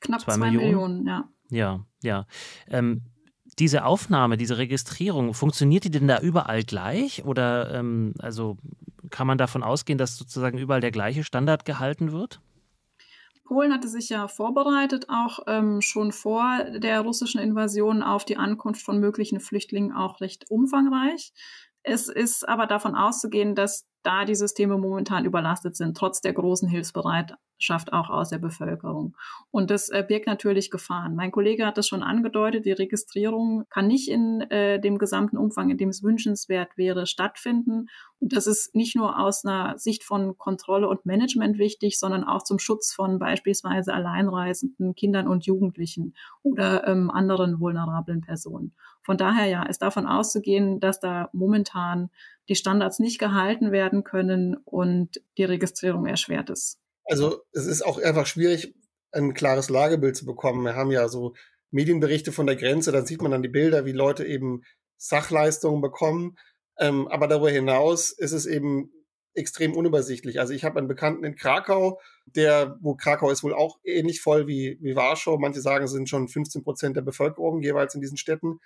knapp 0.01 0.21
zwei, 0.21 0.33
zwei 0.33 0.51
Millionen. 0.51 1.03
Millionen. 1.03 1.07
ja. 1.07 1.29
Ja, 1.49 1.85
ja. 2.01 2.25
Ähm, 2.67 3.03
diese 3.59 3.85
Aufnahme, 3.85 4.37
diese 4.37 4.57
Registrierung, 4.57 5.33
funktioniert 5.33 5.85
die 5.85 5.91
denn 5.91 6.07
da 6.07 6.19
überall 6.19 6.63
gleich? 6.63 7.23
Oder 7.25 7.73
ähm, 7.73 8.13
also 8.19 8.57
kann 9.09 9.27
man 9.27 9.37
davon 9.37 9.63
ausgehen, 9.63 9.97
dass 9.97 10.17
sozusagen 10.17 10.57
überall 10.57 10.81
der 10.81 10.91
gleiche 10.91 11.23
Standard 11.23 11.65
gehalten 11.65 12.11
wird? 12.11 12.41
Polen 13.45 13.71
hatte 13.71 13.87
sich 13.87 14.09
ja 14.09 14.27
vorbereitet, 14.27 15.05
auch 15.09 15.39
ähm, 15.47 15.81
schon 15.81 16.11
vor 16.11 16.63
der 16.77 17.01
russischen 17.01 17.39
Invasion 17.39 18.01
auf 18.01 18.25
die 18.25 18.37
Ankunft 18.37 18.81
von 18.81 18.99
möglichen 18.99 19.39
Flüchtlingen 19.39 19.93
auch 19.93 20.19
recht 20.19 20.49
umfangreich. 20.49 21.31
Es 21.83 22.07
ist 22.07 22.47
aber 22.49 22.65
davon 22.65 22.95
auszugehen, 22.95 23.53
dass 23.53 23.85
da 24.05 24.25
die 24.25 24.35
Systeme 24.35 24.77
momentan 24.77 25.25
überlastet 25.25 25.75
sind, 25.75 25.97
trotz 25.97 26.21
der 26.21 26.33
großen 26.33 26.69
Hilfsbereitschaft 26.69 27.91
auch 27.91 28.09
aus 28.09 28.29
der 28.29 28.37
Bevölkerung. 28.37 29.15
Und 29.51 29.71
das 29.71 29.89
äh, 29.89 30.03
birgt 30.07 30.27
natürlich 30.27 30.69
Gefahren. 30.69 31.15
Mein 31.15 31.31
Kollege 31.31 31.65
hat 31.65 31.77
das 31.77 31.87
schon 31.87 32.03
angedeutet, 32.03 32.65
die 32.65 32.71
Registrierung 32.71 33.65
kann 33.69 33.87
nicht 33.87 34.09
in 34.09 34.41
äh, 34.51 34.79
dem 34.79 34.97
gesamten 34.97 35.37
Umfang, 35.37 35.69
in 35.69 35.77
dem 35.77 35.89
es 35.89 36.03
wünschenswert 36.03 36.77
wäre, 36.77 37.07
stattfinden. 37.07 37.87
Und 38.19 38.33
das 38.35 38.47
ist 38.47 38.75
nicht 38.75 38.95
nur 38.95 39.19
aus 39.19 39.43
einer 39.43 39.77
Sicht 39.77 40.03
von 40.03 40.37
Kontrolle 40.37 40.87
und 40.87 41.05
Management 41.05 41.57
wichtig, 41.57 41.99
sondern 41.99 42.23
auch 42.23 42.43
zum 42.43 42.59
Schutz 42.59 42.93
von 42.93 43.19
beispielsweise 43.19 43.93
alleinreisenden 43.93 44.95
Kindern 44.95 45.27
und 45.27 45.45
Jugendlichen 45.45 46.13
oder 46.43 46.87
ähm, 46.87 47.09
anderen 47.09 47.59
vulnerablen 47.59 48.21
Personen. 48.21 48.75
Von 49.05 49.17
daher 49.17 49.45
ja, 49.45 49.63
ist 49.63 49.83
davon 49.83 50.07
auszugehen, 50.07 50.79
dass 50.79 50.99
da 50.99 51.29
momentan 51.31 52.09
die 52.49 52.55
Standards 52.55 52.99
nicht 52.99 53.19
gehalten 53.19 53.71
werden 53.71 54.03
können 54.03 54.57
und 54.65 55.21
die 55.37 55.43
Registrierung 55.43 56.07
erschwert 56.07 56.49
ist. 56.49 56.79
Also 57.05 57.43
es 57.53 57.67
ist 57.67 57.85
auch 57.85 57.99
einfach 58.01 58.25
schwierig, 58.25 58.73
ein 59.11 59.33
klares 59.33 59.69
Lagebild 59.69 60.15
zu 60.15 60.25
bekommen. 60.25 60.65
Wir 60.65 60.75
haben 60.75 60.91
ja 60.91 61.07
so 61.07 61.35
Medienberichte 61.71 62.31
von 62.31 62.47
der 62.47 62.55
Grenze, 62.55 62.91
da 62.91 63.05
sieht 63.05 63.21
man 63.21 63.31
dann 63.31 63.43
die 63.43 63.49
Bilder, 63.49 63.85
wie 63.85 63.91
Leute 63.91 64.25
eben 64.25 64.63
Sachleistungen 64.97 65.81
bekommen. 65.81 66.37
Ähm, 66.77 67.07
aber 67.07 67.27
darüber 67.27 67.51
hinaus 67.51 68.11
ist 68.11 68.31
es 68.31 68.45
eben 68.45 68.91
extrem 69.35 69.73
unübersichtlich. 69.73 70.39
Also 70.39 70.53
ich 70.53 70.63
habe 70.63 70.79
einen 70.79 70.87
Bekannten 70.87 71.23
in 71.23 71.35
Krakau, 71.35 71.99
der, 72.25 72.77
wo 72.81 72.95
Krakau 72.95 73.29
ist 73.29 73.43
wohl 73.43 73.53
auch 73.53 73.79
ähnlich 73.83 74.21
voll 74.21 74.47
wie, 74.47 74.77
wie 74.81 74.95
Warschau. 74.95 75.37
Manche 75.37 75.61
sagen, 75.61 75.85
es 75.85 75.91
sind 75.91 76.09
schon 76.09 76.27
15 76.27 76.63
Prozent 76.63 76.95
der 76.95 77.01
Bevölkerung 77.01 77.61
jeweils 77.61 77.95
in 77.95 78.01
diesen 78.01 78.17
Städten. 78.17 78.59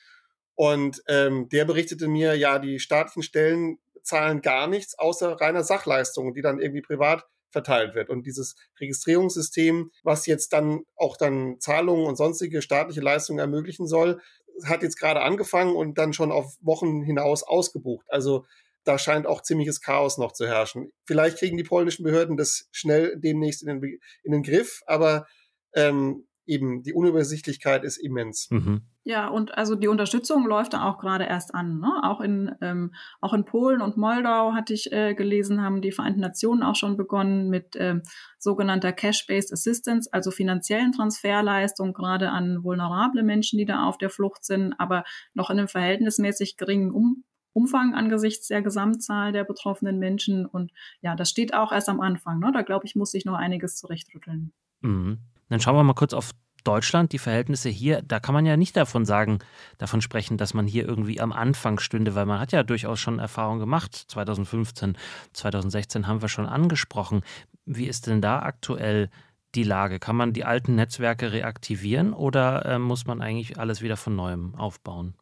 Und 0.59 1.01
ähm, 1.07 1.47
der 1.47 1.63
berichtete 1.63 2.09
mir, 2.09 2.35
ja, 2.35 2.59
die 2.59 2.79
staatlichen 2.79 3.23
Stellen 3.23 3.79
zahlen 4.03 4.41
gar 4.41 4.67
nichts 4.67 4.99
außer 4.99 5.39
reiner 5.39 5.63
Sachleistungen, 5.63 6.33
die 6.33 6.41
dann 6.41 6.59
irgendwie 6.59 6.81
privat 6.81 7.23
verteilt 7.49 7.95
wird. 7.95 8.09
Und 8.09 8.27
dieses 8.27 8.57
Registrierungssystem, 8.77 9.89
was 10.03 10.25
jetzt 10.25 10.51
dann 10.51 10.81
auch 10.97 11.15
dann 11.15 11.61
Zahlungen 11.61 12.05
und 12.05 12.17
sonstige 12.17 12.61
staatliche 12.61 12.99
Leistungen 12.99 13.39
ermöglichen 13.39 13.87
soll, 13.87 14.19
hat 14.65 14.83
jetzt 14.83 14.99
gerade 14.99 15.21
angefangen 15.21 15.77
und 15.77 15.97
dann 15.97 16.11
schon 16.11 16.29
auf 16.29 16.57
Wochen 16.59 17.03
hinaus 17.03 17.43
ausgebucht. 17.43 18.05
Also 18.09 18.45
da 18.83 18.99
scheint 18.99 19.27
auch 19.27 19.41
ziemliches 19.41 19.79
Chaos 19.79 20.17
noch 20.17 20.33
zu 20.33 20.45
herrschen. 20.45 20.91
Vielleicht 21.05 21.37
kriegen 21.37 21.55
die 21.55 21.63
polnischen 21.63 22.03
Behörden 22.03 22.35
das 22.35 22.67
schnell 22.73 23.17
demnächst 23.17 23.63
in 23.63 23.79
den, 23.79 23.99
in 24.23 24.33
den 24.33 24.43
Griff, 24.43 24.81
aber 24.87 25.25
ähm, 25.73 26.27
eben 26.49 26.83
die 26.83 26.93
Unübersichtlichkeit 26.93 27.83
ist 27.83 27.97
immens. 27.97 28.47
Mhm. 28.49 28.81
Ja, 29.03 29.27
und 29.27 29.57
also 29.57 29.75
die 29.75 29.87
Unterstützung 29.87 30.45
läuft 30.45 30.73
da 30.73 30.83
auch 30.83 30.97
gerade 30.97 31.25
erst 31.25 31.55
an. 31.55 31.79
Ne? 31.79 31.91
Auch, 32.03 32.21
in, 32.21 32.51
ähm, 32.61 32.93
auch 33.21 33.33
in 33.33 33.45
Polen 33.45 33.81
und 33.81 33.97
Moldau 33.97 34.53
hatte 34.53 34.73
ich 34.73 34.91
äh, 34.91 35.13
gelesen, 35.13 35.61
haben 35.61 35.81
die 35.81 35.91
Vereinten 35.91 36.19
Nationen 36.19 36.63
auch 36.63 36.75
schon 36.75 36.97
begonnen 36.97 37.49
mit 37.49 37.75
ähm, 37.77 38.01
sogenannter 38.37 38.91
Cash-Based 38.91 39.53
Assistance, 39.53 40.09
also 40.11 40.31
finanziellen 40.31 40.91
Transferleistungen, 40.91 41.93
gerade 41.93 42.29
an 42.31 42.63
vulnerable 42.63 43.23
Menschen, 43.23 43.57
die 43.57 43.65
da 43.65 43.85
auf 43.85 43.97
der 43.97 44.09
Flucht 44.09 44.43
sind, 44.43 44.73
aber 44.77 45.03
noch 45.33 45.49
in 45.49 45.59
einem 45.59 45.67
verhältnismäßig 45.67 46.57
geringen 46.57 46.91
um 46.91 47.23
Umfang 47.51 47.95
angesichts 47.95 48.47
der 48.47 48.61
Gesamtzahl 48.61 49.31
der 49.31 49.43
betroffenen 49.43 49.97
Menschen. 49.97 50.45
Und 50.45 50.71
ja, 51.01 51.15
das 51.15 51.29
steht 51.29 51.53
auch 51.53 51.71
erst 51.71 51.89
am 51.89 51.99
Anfang. 51.99 52.39
Ne? 52.39 52.51
Da 52.53 52.61
glaube 52.61 52.85
ich, 52.85 52.95
muss 52.95 53.11
sich 53.11 53.25
noch 53.25 53.33
einiges 53.33 53.75
zurechtrütteln. 53.75 54.53
Mhm. 54.81 55.19
Dann 55.49 55.59
schauen 55.59 55.75
wir 55.75 55.83
mal 55.83 55.93
kurz 55.93 56.13
auf 56.13 56.31
Deutschland, 56.63 57.13
die 57.13 57.19
Verhältnisse 57.19 57.69
hier, 57.69 58.01
da 58.01 58.19
kann 58.19 58.33
man 58.33 58.45
ja 58.45 58.57
nicht 58.57 58.75
davon 58.75 59.05
sagen, 59.05 59.39
davon 59.77 60.01
sprechen, 60.01 60.37
dass 60.37 60.53
man 60.53 60.67
hier 60.67 60.85
irgendwie 60.85 61.21
am 61.21 61.31
Anfang 61.31 61.79
stünde, 61.79 62.15
weil 62.15 62.25
man 62.25 62.39
hat 62.39 62.51
ja 62.51 62.63
durchaus 62.63 62.99
schon 62.99 63.19
Erfahrungen 63.19 63.59
gemacht. 63.59 63.95
2015, 63.95 64.97
2016 65.33 66.07
haben 66.07 66.21
wir 66.21 66.29
schon 66.29 66.45
angesprochen. 66.45 67.23
Wie 67.65 67.87
ist 67.87 68.07
denn 68.07 68.21
da 68.21 68.39
aktuell 68.39 69.09
die 69.55 69.63
Lage? 69.63 69.99
Kann 69.99 70.15
man 70.15 70.33
die 70.33 70.45
alten 70.45 70.75
Netzwerke 70.75 71.31
reaktivieren 71.31 72.13
oder 72.13 72.65
äh, 72.65 72.79
muss 72.79 73.05
man 73.05 73.21
eigentlich 73.21 73.57
alles 73.57 73.81
wieder 73.81 73.97
von 73.97 74.15
neuem 74.15 74.55
aufbauen? 74.55 75.15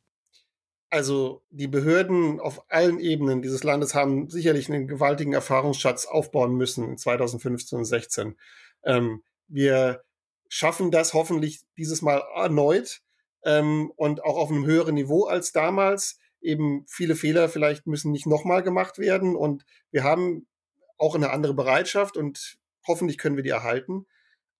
Also 0.90 1.44
die 1.50 1.68
Behörden 1.68 2.40
auf 2.40 2.72
allen 2.72 3.00
Ebenen 3.00 3.42
dieses 3.42 3.64
Landes 3.64 3.94
haben 3.94 4.30
sicherlich 4.30 4.70
einen 4.70 4.88
gewaltigen 4.88 5.34
Erfahrungsschatz 5.34 6.06
aufbauen 6.06 6.56
müssen 6.56 6.98
2015 6.98 7.80
und 7.80 7.86
2016. 7.86 8.38
Ähm, 8.84 9.22
wir 9.50 10.04
schaffen 10.50 10.92
das 10.92 11.14
hoffentlich 11.14 11.62
dieses 11.78 12.02
Mal 12.02 12.24
erneut 12.36 13.02
ähm, 13.44 13.92
und 13.96 14.24
auch 14.24 14.38
auf 14.38 14.50
einem 14.50 14.66
höheren 14.66 14.96
Niveau 14.96 15.26
als 15.26 15.52
damals. 15.52 16.20
Eben 16.42 16.86
viele 16.88 17.16
Fehler 17.16 17.50
vielleicht 17.50 17.88
müssen 17.88 18.12
nicht 18.12 18.28
nochmal 18.28 18.64
gemacht 18.64 19.00
werden 19.00 19.36
und 19.36 19.66
wir 19.92 20.04
haben 20.04 20.48
auch 20.98 21.16
eine 21.16 21.32
andere 21.32 21.54
Bereitschaft 21.54 22.18
und 22.18 22.58
hoffentlich 22.88 23.18
können 23.18 23.36
wir 23.36 23.44
die 23.44 23.50
erhalten. 23.50 24.06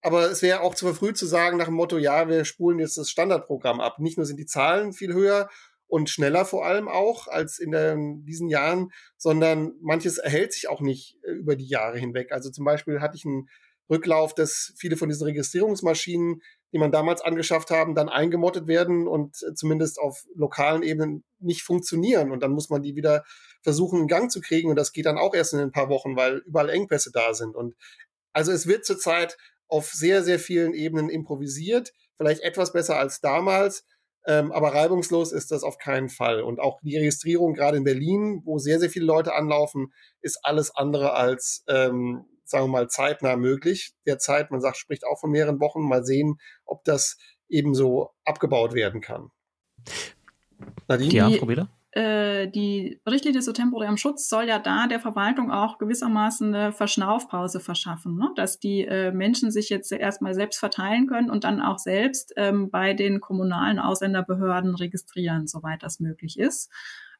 Aber 0.02 0.30
es 0.30 0.42
wäre 0.42 0.62
auch 0.62 0.76
zu 0.76 0.86
verfrüht 0.86 1.18
zu 1.18 1.26
sagen 1.26 1.58
nach 1.58 1.66
dem 1.66 1.74
Motto, 1.74 1.98
ja, 1.98 2.28
wir 2.30 2.46
spulen 2.46 2.80
jetzt 2.80 2.98
das 2.98 3.10
Standardprogramm 3.10 3.80
ab. 3.80 4.00
Nicht 4.00 4.18
nur 4.18 4.26
sind 4.26 4.38
die 4.38 4.46
Zahlen 4.46 4.94
viel 4.94 5.14
höher 5.14 5.50
und 5.88 6.10
schneller 6.10 6.46
vor 6.46 6.66
allem 6.66 6.88
auch 6.88 7.28
als 7.28 7.60
in, 7.60 7.72
der, 7.72 7.94
in 7.94 8.26
diesen 8.26 8.50
Jahren, 8.50 8.92
sondern 9.18 9.74
manches 9.82 10.18
erhält 10.18 10.54
sich 10.54 10.68
auch 10.68 10.82
nicht 10.82 11.18
äh, 11.24 11.32
über 11.32 11.56
die 11.56 11.68
Jahre 11.68 11.98
hinweg. 11.98 12.32
Also 12.32 12.52
zum 12.52 12.66
Beispiel 12.66 13.02
hatte 13.02 13.18
ich 13.18 13.26
einen 13.26 13.50
Rücklauf, 13.90 14.34
dass 14.34 14.74
viele 14.78 14.98
von 14.98 15.10
diesen 15.10 15.26
Registrierungsmaschinen, 15.26 16.42
die 16.74 16.78
man 16.78 16.92
damals 16.92 17.22
angeschafft 17.22 17.72
haben, 17.72 17.96
dann 17.96 18.10
eingemottet 18.10 18.68
werden 18.68 19.08
und 19.08 19.38
äh, 19.44 19.54
zumindest 19.54 20.00
auf 20.00 20.26
lokalen 20.36 20.84
Ebenen 20.84 21.24
nicht 21.40 21.62
funktionieren. 21.64 22.32
Und 22.32 22.44
dann 22.44 22.52
muss 22.52 22.70
man 22.70 22.82
die 22.82 22.96
wieder 22.96 23.24
versuchen 23.62 24.02
in 24.02 24.08
Gang 24.08 24.30
zu 24.32 24.42
kriegen. 24.42 24.70
Und 24.70 24.76
das 24.76 24.92
geht 24.92 25.06
dann 25.06 25.18
auch 25.18 25.34
erst 25.34 25.54
in 25.54 25.60
ein 25.60 25.72
paar 25.72 25.90
Wochen, 25.90 26.16
weil 26.16 26.38
überall 26.46 26.70
Engpässe 26.70 27.12
da 27.12 27.34
sind. 27.34 27.56
Und 27.56 27.76
also 28.34 28.52
es 28.52 28.68
wird 28.68 28.86
zurzeit 28.86 29.38
auf 29.68 29.92
sehr, 29.92 30.24
sehr 30.24 30.40
vielen 30.40 30.74
Ebenen 30.74 31.10
improvisiert. 31.10 31.94
Vielleicht 32.18 32.42
etwas 32.42 32.74
besser 32.74 32.98
als 32.98 33.22
damals. 33.22 33.86
Ähm, 34.26 34.52
aber 34.52 34.74
reibungslos 34.74 35.32
ist 35.32 35.52
das 35.52 35.64
auf 35.64 35.78
keinen 35.78 36.10
Fall. 36.10 36.42
Und 36.42 36.60
auch 36.60 36.82
die 36.82 36.98
Registrierung 36.98 37.54
gerade 37.54 37.78
in 37.78 37.86
Berlin, 37.86 38.42
wo 38.44 38.58
sehr, 38.58 38.80
sehr 38.80 38.90
viele 38.90 39.06
Leute 39.06 39.34
anlaufen, 39.34 39.94
ist 40.22 40.40
alles 40.44 40.76
andere 40.76 41.14
als 41.14 41.64
ähm, 41.70 42.26
sagen 42.50 42.66
wir 42.66 42.72
mal, 42.72 42.90
zeitnah 42.90 43.36
möglich. 43.36 43.94
Derzeit, 44.06 44.52
man 44.52 44.62
sagt, 44.62 44.78
spricht 44.78 45.06
auch 45.06 45.20
von 45.20 45.32
mehreren 45.32 45.60
Wochen. 45.60 45.88
Mal 45.88 46.04
sehen, 46.04 46.38
ob 46.66 46.84
das 46.84 47.18
ebenso 47.50 48.12
abgebaut 48.26 48.74
werden 48.74 49.02
kann. 49.02 49.30
Nadine? 50.88 51.14
Ja, 51.14 51.30
Frau 51.30 51.46
Beder? 51.46 51.70
Äh, 51.92 52.50
die 52.50 53.02
Richtlinie 53.08 53.42
zu 53.42 53.54
temporärem 53.54 53.98
Schutz 53.98 54.30
soll 54.30 54.48
ja 54.48 54.60
da 54.60 54.88
der 54.88 55.00
Verwaltung 55.00 55.52
auch 55.52 55.78
gewissermaßen 55.78 56.54
eine 56.54 56.72
Verschnaufpause 56.72 57.60
verschaffen, 57.60 58.18
ne? 58.18 58.30
dass 58.36 58.60
die 58.60 58.86
äh, 58.86 59.12
Menschen 59.12 59.52
sich 59.52 59.70
jetzt 59.70 59.92
erstmal 59.92 60.36
selbst 60.36 60.60
verteilen 60.60 61.08
können 61.08 61.32
und 61.32 61.44
dann 61.44 61.62
auch 61.62 61.80
selbst 61.80 62.34
ähm, 62.36 62.70
bei 62.70 62.94
den 62.94 63.20
kommunalen 63.20 63.80
Ausländerbehörden 63.80 64.76
registrieren, 64.76 65.48
soweit 65.48 65.82
das 65.82 66.00
möglich 66.00 66.38
ist. 66.38 66.70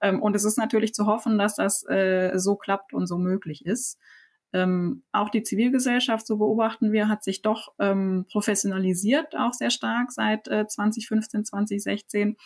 Ähm, 0.02 0.22
und 0.22 0.36
es 0.36 0.44
ist 0.44 0.58
natürlich 0.58 0.94
zu 0.94 1.06
hoffen, 1.06 1.38
dass 1.38 1.56
das 1.56 1.84
äh, 1.90 2.34
so 2.36 2.56
klappt 2.56 2.94
und 2.94 3.08
so 3.08 3.18
möglich 3.18 3.66
ist. 3.66 3.98
Ähm, 4.54 5.04
auch 5.12 5.30
die 5.30 5.44
Zivilgesellschaft, 5.44 6.26
so 6.26 6.38
beobachten 6.38 6.92
wir, 6.92 7.10
hat 7.10 7.24
sich 7.24 7.42
doch 7.42 7.74
ähm, 7.80 8.26
professionalisiert, 8.32 9.36
auch 9.38 9.54
sehr 9.54 9.72
stark 9.72 10.12
seit 10.12 10.48
äh, 10.48 10.68
2015, 10.68 11.46
2016. 11.46 12.38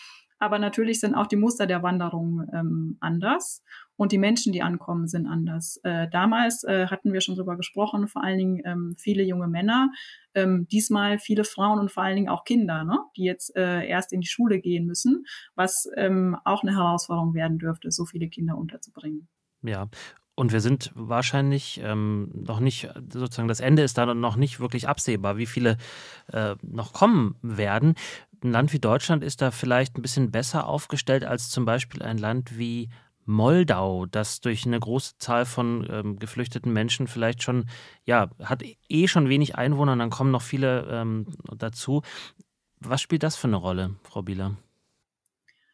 Aber 0.42 0.58
natürlich 0.58 1.00
sind 1.00 1.14
auch 1.14 1.28
die 1.28 1.36
Muster 1.36 1.68
der 1.68 1.84
Wanderung 1.84 2.50
ähm, 2.52 2.98
anders 3.00 3.62
und 3.96 4.12
die 4.12 4.18
Menschen, 4.18 4.52
die 4.52 4.64
ankommen, 4.64 5.08
sind 5.08 5.28
anders. 5.28 5.80
Äh, 5.84 6.08
damals 6.10 6.64
äh, 6.64 6.88
hatten 6.88 7.14
wir 7.14 7.22
schon 7.22 7.36
drüber 7.36 7.56
gesprochen, 7.56 8.08
vor 8.08 8.24
allen 8.24 8.40
Dingen 8.40 8.62
ähm, 8.66 8.96
viele 8.98 9.22
junge 9.22 9.48
Männer, 9.48 9.92
ähm, 10.34 10.68
diesmal 10.72 11.20
viele 11.20 11.44
Frauen 11.44 11.78
und 11.78 11.92
vor 11.92 12.02
allen 12.02 12.16
Dingen 12.16 12.30
auch 12.30 12.44
Kinder, 12.44 12.84
ne? 12.84 12.98
die 13.16 13.24
jetzt 13.24 13.56
äh, 13.56 13.86
erst 13.86 14.14
in 14.14 14.22
die 14.22 14.28
Schule 14.28 14.60
gehen 14.60 14.88
müssen, 14.88 15.26
was 15.54 15.88
ähm, 15.96 16.36
auch 16.44 16.64
eine 16.64 16.76
Herausforderung 16.76 17.36
werden 17.36 17.60
dürfte, 17.60 17.92
so 17.92 18.06
viele 18.06 18.28
Kinder 18.28 18.58
unterzubringen. 18.58 19.28
Ja, 19.62 19.90
und 20.36 20.52
wir 20.52 20.62
sind 20.62 20.92
wahrscheinlich 20.96 21.82
ähm, 21.84 22.32
noch 22.34 22.60
nicht, 22.60 22.90
sozusagen 23.12 23.48
das 23.48 23.60
Ende 23.60 23.84
ist 23.84 23.98
da 23.98 24.14
noch 24.14 24.36
nicht 24.36 24.60
wirklich 24.60 24.88
absehbar, 24.88 25.38
wie 25.38 25.46
viele 25.46 25.78
äh, 26.32 26.56
noch 26.62 26.94
kommen 26.94 27.36
werden. 27.42 27.96
Ein 28.44 28.52
Land 28.52 28.74
wie 28.74 28.80
Deutschland 28.80 29.24
ist 29.24 29.42
da 29.42 29.52
vielleicht 29.52 29.98
ein 29.98 30.02
bisschen 30.02 30.32
besser 30.32 30.68
aufgestellt 30.68 31.26
als 31.26 31.50
zum 31.50 31.66
Beispiel 31.66 32.02
ein 32.02 32.18
Land 32.18 32.58
wie 32.58 32.90
Moldau, 33.26 34.08
das 34.08 34.42
durch 34.42 34.66
eine 34.66 34.80
große 34.80 35.18
Zahl 35.18 35.46
von 35.46 35.88
ähm, 35.90 36.18
geflüchteten 36.18 36.74
Menschen 36.74 37.08
vielleicht 37.08 37.44
schon, 37.44 37.66
ja, 38.06 38.30
hat 38.42 38.64
eh 38.90 39.08
schon 39.08 39.30
wenig 39.30 39.56
Einwohner 39.56 39.94
und 39.94 40.00
dann 40.00 40.10
kommen 40.10 40.32
noch 40.32 40.42
viele 40.42 40.88
ähm, 40.90 41.28
dazu. 41.56 42.02
Was 42.80 43.02
spielt 43.02 43.24
das 43.24 43.36
für 43.36 43.48
eine 43.48 43.58
Rolle, 43.58 43.96
Frau 44.04 44.24
Bieler? 44.24 44.58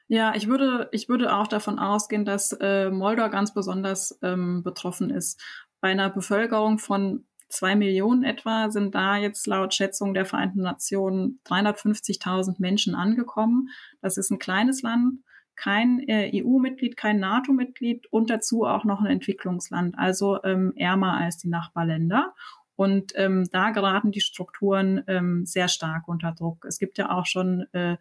Ja, 0.08 0.34
ich 0.36 0.48
würde, 0.48 0.88
ich 0.92 1.10
würde 1.10 1.36
auch 1.36 1.48
davon 1.48 1.80
ausgehen, 1.80 2.24
dass 2.24 2.54
äh, 2.54 2.90
Moldau 2.90 3.30
ganz 3.30 3.54
besonders 3.54 4.18
ähm, 4.22 4.64
betroffen 4.64 5.10
ist. 5.10 5.42
Bei 5.82 5.90
einer 5.90 6.10
Bevölkerung 6.10 6.80
von 6.80 7.26
zwei 7.50 7.76
Millionen 7.76 8.24
etwa 8.24 8.72
sind 8.72 8.96
da 8.96 9.18
jetzt 9.18 9.48
laut 9.48 9.74
Schätzung 9.74 10.14
der 10.14 10.26
Vereinten 10.26 10.62
Nationen 10.62 11.40
350.000 11.46 12.56
Menschen 12.60 12.96
angekommen. 12.96 13.70
Das 14.02 14.18
ist 14.18 14.32
ein 14.32 14.40
kleines 14.40 14.82
Land, 14.82 15.20
kein 15.56 16.00
äh, 16.08 16.32
EU-Mitglied, 16.36 16.96
kein 16.96 17.20
NATO-Mitglied 17.20 18.08
und 18.12 18.30
dazu 18.30 18.64
auch 18.64 18.86
noch 18.86 19.02
ein 19.02 19.08
Entwicklungsland, 19.08 19.98
also 19.98 20.42
ähm, 20.44 20.72
ärmer 20.76 21.18
als 21.18 21.38
die 21.38 21.50
Nachbarländer. 21.50 22.34
Und 22.76 23.14
ähm, 23.16 23.50
da 23.52 23.72
geraten 23.72 24.12
die 24.12 24.22
Strukturen 24.22 25.04
ähm, 25.08 25.46
sehr 25.46 25.68
stark 25.68 26.08
unter 26.08 26.32
Druck. 26.32 26.64
Es 26.66 26.78
gibt 26.78 27.00
ja 27.00 27.10
auch 27.10 27.26
schon 27.26 27.66
äh, 27.74 27.98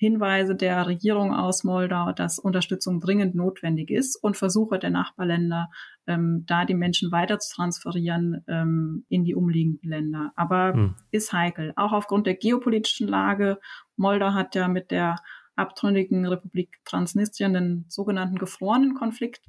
Hinweise 0.00 0.56
der 0.56 0.86
Regierung 0.86 1.34
aus 1.34 1.62
Moldau, 1.62 2.12
dass 2.12 2.38
Unterstützung 2.38 3.00
dringend 3.00 3.34
notwendig 3.34 3.90
ist 3.90 4.16
und 4.16 4.38
Versuche 4.38 4.78
der 4.78 4.88
Nachbarländer, 4.88 5.68
ähm, 6.06 6.44
da 6.46 6.64
die 6.64 6.72
Menschen 6.72 7.12
weiter 7.12 7.38
zu 7.38 7.54
transferieren 7.54 8.42
ähm, 8.48 9.04
in 9.10 9.24
die 9.24 9.34
umliegenden 9.34 9.90
Länder. 9.90 10.32
Aber 10.36 10.72
hm. 10.72 10.94
ist 11.10 11.34
heikel, 11.34 11.74
auch 11.76 11.92
aufgrund 11.92 12.26
der 12.26 12.34
geopolitischen 12.34 13.08
Lage. 13.08 13.58
Moldau 13.96 14.32
hat 14.32 14.54
ja 14.54 14.68
mit 14.68 14.90
der 14.90 15.16
abtrünnigen 15.54 16.24
Republik 16.24 16.78
Transnistrien 16.86 17.52
den 17.52 17.84
sogenannten 17.90 18.38
gefrorenen 18.38 18.94
Konflikt. 18.94 19.44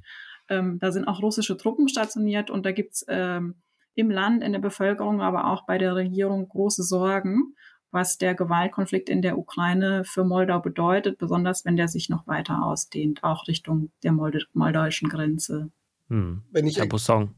Ähm, 0.50 0.78
da 0.78 0.92
sind 0.92 1.08
auch 1.08 1.22
russische 1.22 1.56
Truppen 1.56 1.88
stationiert 1.88 2.50
und 2.50 2.66
da 2.66 2.72
gibt's 2.72 3.06
ähm, 3.08 3.54
im 3.94 4.10
Land, 4.10 4.42
in 4.42 4.52
der 4.52 4.58
Bevölkerung, 4.58 5.22
aber 5.22 5.46
auch 5.46 5.64
bei 5.64 5.78
der 5.78 5.94
Regierung 5.94 6.46
große 6.46 6.82
Sorgen 6.82 7.54
was 7.92 8.18
der 8.18 8.34
Gewaltkonflikt 8.34 9.08
in 9.08 9.22
der 9.22 9.38
Ukraine 9.38 10.04
für 10.04 10.24
Moldau 10.24 10.60
bedeutet, 10.60 11.18
besonders 11.18 11.64
wenn 11.64 11.76
der 11.76 11.88
sich 11.88 12.08
noch 12.08 12.26
weiter 12.26 12.64
ausdehnt, 12.64 13.22
auch 13.22 13.46
Richtung 13.46 13.92
der 14.02 14.12
Mold 14.12 14.48
moldauischen 14.54 15.08
Grenze. 15.08 15.70
Hm. 16.08 16.42
Wenn 16.50 16.66
ich, 16.66 16.78
Herr. 16.78 16.88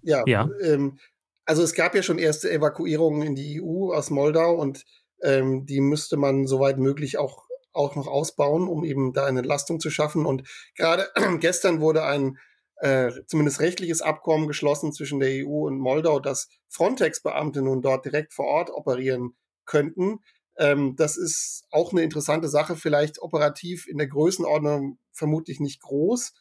Ja, 0.02 0.22
ja. 0.26 0.48
Ähm, 0.62 0.98
also 1.44 1.62
es 1.62 1.74
gab 1.74 1.94
ja 1.94 2.02
schon 2.02 2.18
erste 2.18 2.50
Evakuierungen 2.50 3.22
in 3.22 3.34
die 3.34 3.60
EU 3.60 3.92
aus 3.92 4.10
Moldau 4.10 4.54
und 4.54 4.84
ähm, 5.22 5.66
die 5.66 5.80
müsste 5.80 6.16
man 6.16 6.46
soweit 6.46 6.78
möglich 6.78 7.18
auch, 7.18 7.44
auch 7.72 7.96
noch 7.96 8.06
ausbauen, 8.06 8.68
um 8.68 8.84
eben 8.84 9.12
da 9.12 9.26
eine 9.26 9.40
Entlastung 9.40 9.80
zu 9.80 9.90
schaffen. 9.90 10.24
Und 10.24 10.48
gerade 10.76 11.08
gestern 11.40 11.80
wurde 11.80 12.04
ein 12.04 12.38
äh, 12.76 13.10
zumindest 13.26 13.60
rechtliches 13.60 14.02
Abkommen 14.02 14.48
geschlossen 14.48 14.92
zwischen 14.92 15.20
der 15.20 15.46
EU 15.46 15.66
und 15.66 15.78
Moldau, 15.78 16.20
dass 16.20 16.48
Frontex-Beamte 16.68 17.62
nun 17.62 17.82
dort 17.82 18.04
direkt 18.04 18.32
vor 18.32 18.46
Ort 18.46 18.70
operieren 18.70 19.34
könnten. 19.64 20.20
Ähm, 20.56 20.94
das 20.96 21.16
ist 21.16 21.64
auch 21.70 21.92
eine 21.92 22.02
interessante 22.02 22.48
Sache, 22.48 22.76
vielleicht 22.76 23.20
operativ 23.20 23.86
in 23.88 23.98
der 23.98 24.06
Größenordnung 24.06 24.98
vermutlich 25.12 25.60
nicht 25.60 25.80
groß. 25.80 26.32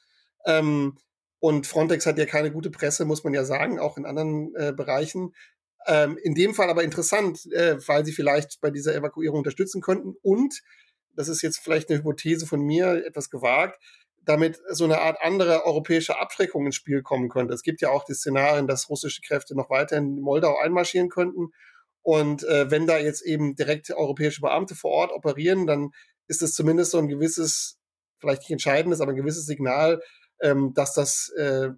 Ähm, 0.46 0.98
und 1.40 1.68
Frontex 1.68 2.06
hat 2.06 2.18
ja 2.18 2.26
keine 2.26 2.52
gute 2.52 2.72
Presse, 2.72 3.06
muss 3.06 3.24
man 3.24 3.34
ja 3.34 3.44
sagen, 3.44 3.80
auch 3.80 3.98
in 3.98 4.06
anderen 4.06 4.56
äh, 4.56 4.72
Bereichen. 4.72 5.34
Ähm, 5.86 6.18
in 6.22 6.36
dem 6.36 6.54
Fall 6.54 6.70
aber 6.70 6.84
interessant, 6.84 7.52
äh, 7.52 7.78
weil 7.88 8.06
sie 8.06 8.14
vielleicht 8.14 8.62
bei 8.62 8.72
dieser 8.72 8.96
Evakuierung 8.96 9.40
unterstützen 9.40 9.82
könnten. 9.82 10.16
Und, 10.22 10.62
das 11.16 11.28
ist 11.28 11.42
jetzt 11.42 11.60
vielleicht 11.60 11.90
eine 11.90 12.00
Hypothese 12.00 12.48
von 12.48 12.62
mir, 12.62 13.06
etwas 13.06 13.30
gewagt, 13.30 13.80
damit 14.24 14.62
so 14.70 14.86
eine 14.86 15.02
Art 15.02 15.18
andere 15.22 15.66
europäische 15.66 16.18
Abschreckung 16.18 16.66
ins 16.66 16.76
Spiel 16.76 17.02
kommen 17.02 17.30
könnte. 17.30 17.54
Es 17.54 17.62
gibt 17.62 17.82
ja 17.82 17.90
auch 17.90 18.06
die 18.06 18.14
Szenarien, 18.14 18.68
dass 18.68 18.90
russische 18.90 19.22
Kräfte 19.22 19.56
noch 19.56 19.70
weiter 19.70 19.98
in 19.98 20.22
Moldau 20.22 20.58
einmarschieren 20.58 21.10
könnten 21.10 21.52
und 22.04 22.44
äh, 22.44 22.70
wenn 22.70 22.86
da 22.86 22.98
jetzt 22.98 23.22
eben 23.22 23.56
direkt 23.56 23.90
europäische 23.90 24.42
Beamte 24.42 24.76
vor 24.76 24.92
Ort 24.92 25.12
operieren, 25.12 25.66
dann 25.66 25.92
ist 26.28 26.42
es 26.42 26.54
zumindest 26.54 26.92
so 26.92 26.98
ein 26.98 27.08
gewisses, 27.08 27.80
vielleicht 28.20 28.42
nicht 28.42 28.52
entscheidendes, 28.52 29.02
aber 29.02 29.12
ein 29.12 29.18
gewisses 29.18 29.46
Signal, 29.46 30.02
ähm, 30.42 30.74
dass 30.74 30.94
das 30.94 31.30
äh, 31.38 31.70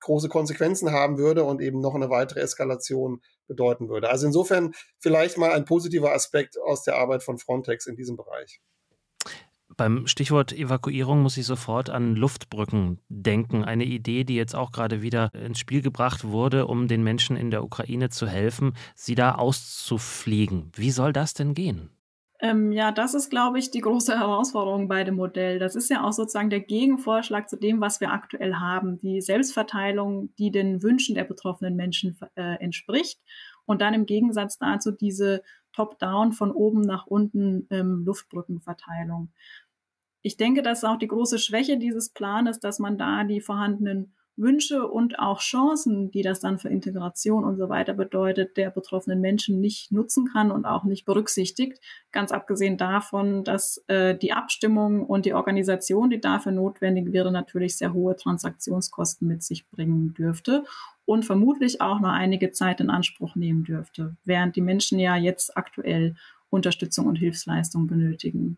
große 0.00 0.28
Konsequenzen 0.28 0.92
haben 0.92 1.18
würde 1.18 1.44
und 1.44 1.60
eben 1.60 1.80
noch 1.80 1.94
eine 1.94 2.10
weitere 2.10 2.40
Eskalation 2.40 3.20
bedeuten 3.46 3.88
würde. 3.88 4.10
Also 4.10 4.26
insofern 4.26 4.72
vielleicht 4.98 5.38
mal 5.38 5.52
ein 5.52 5.64
positiver 5.64 6.12
Aspekt 6.12 6.58
aus 6.60 6.84
der 6.84 6.96
Arbeit 6.96 7.22
von 7.22 7.38
Frontex 7.38 7.86
in 7.86 7.96
diesem 7.96 8.16
Bereich. 8.16 8.60
Beim 9.76 10.06
Stichwort 10.06 10.52
Evakuierung 10.52 11.22
muss 11.22 11.36
ich 11.36 11.46
sofort 11.46 11.90
an 11.90 12.16
Luftbrücken 12.16 13.00
denken. 13.08 13.64
Eine 13.64 13.84
Idee, 13.84 14.24
die 14.24 14.36
jetzt 14.36 14.54
auch 14.54 14.72
gerade 14.72 15.02
wieder 15.02 15.30
ins 15.34 15.58
Spiel 15.58 15.82
gebracht 15.82 16.24
wurde, 16.24 16.66
um 16.66 16.88
den 16.88 17.02
Menschen 17.02 17.36
in 17.36 17.50
der 17.50 17.64
Ukraine 17.64 18.10
zu 18.10 18.26
helfen, 18.26 18.74
sie 18.94 19.14
da 19.14 19.34
auszufliegen. 19.34 20.70
Wie 20.74 20.90
soll 20.90 21.12
das 21.12 21.34
denn 21.34 21.54
gehen? 21.54 21.90
Ähm, 22.40 22.72
ja, 22.72 22.92
das 22.92 23.14
ist, 23.14 23.30
glaube 23.30 23.58
ich, 23.58 23.70
die 23.70 23.80
große 23.80 24.18
Herausforderung 24.18 24.86
bei 24.86 25.02
dem 25.02 25.14
Modell. 25.14 25.58
Das 25.58 25.76
ist 25.76 25.88
ja 25.88 26.04
auch 26.04 26.12
sozusagen 26.12 26.50
der 26.50 26.60
Gegenvorschlag 26.60 27.48
zu 27.48 27.56
dem, 27.56 27.80
was 27.80 28.00
wir 28.00 28.12
aktuell 28.12 28.56
haben. 28.56 28.98
Die 29.00 29.20
Selbstverteilung, 29.20 30.34
die 30.36 30.50
den 30.50 30.82
Wünschen 30.82 31.14
der 31.14 31.24
betroffenen 31.24 31.74
Menschen 31.74 32.18
äh, 32.34 32.60
entspricht. 32.60 33.20
Und 33.64 33.80
dann 33.80 33.94
im 33.94 34.04
Gegensatz 34.04 34.58
dazu 34.58 34.90
diese 34.90 35.42
Top-Down 35.72 36.32
von 36.32 36.52
oben 36.52 36.82
nach 36.82 37.06
unten 37.06 37.66
ähm, 37.70 38.04
Luftbrückenverteilung. 38.04 39.32
Ich 40.26 40.38
denke, 40.38 40.62
das 40.62 40.78
ist 40.78 40.84
auch 40.84 40.96
die 40.96 41.06
große 41.06 41.38
Schwäche 41.38 41.76
dieses 41.76 42.08
Planes, 42.08 42.58
dass 42.58 42.78
man 42.78 42.96
da 42.96 43.24
die 43.24 43.42
vorhandenen 43.42 44.14
Wünsche 44.36 44.88
und 44.88 45.18
auch 45.18 45.40
Chancen, 45.40 46.10
die 46.10 46.22
das 46.22 46.40
dann 46.40 46.58
für 46.58 46.70
Integration 46.70 47.44
und 47.44 47.58
so 47.58 47.68
weiter 47.68 47.92
bedeutet, 47.92 48.56
der 48.56 48.70
betroffenen 48.70 49.20
Menschen 49.20 49.60
nicht 49.60 49.92
nutzen 49.92 50.30
kann 50.32 50.50
und 50.50 50.64
auch 50.64 50.84
nicht 50.84 51.04
berücksichtigt. 51.04 51.78
Ganz 52.10 52.32
abgesehen 52.32 52.78
davon, 52.78 53.44
dass 53.44 53.84
äh, 53.88 54.16
die 54.16 54.32
Abstimmung 54.32 55.04
und 55.04 55.26
die 55.26 55.34
Organisation, 55.34 56.08
die 56.08 56.22
dafür 56.22 56.52
notwendig 56.52 57.12
wäre, 57.12 57.30
natürlich 57.30 57.76
sehr 57.76 57.92
hohe 57.92 58.16
Transaktionskosten 58.16 59.28
mit 59.28 59.42
sich 59.42 59.68
bringen 59.68 60.14
dürfte 60.14 60.64
und 61.04 61.26
vermutlich 61.26 61.82
auch 61.82 62.00
noch 62.00 62.12
einige 62.12 62.50
Zeit 62.50 62.80
in 62.80 62.88
Anspruch 62.88 63.36
nehmen 63.36 63.64
dürfte, 63.64 64.16
während 64.24 64.56
die 64.56 64.62
Menschen 64.62 64.98
ja 64.98 65.16
jetzt 65.16 65.54
aktuell 65.54 66.16
Unterstützung 66.48 67.08
und 67.08 67.16
Hilfsleistung 67.16 67.86
benötigen. 67.86 68.56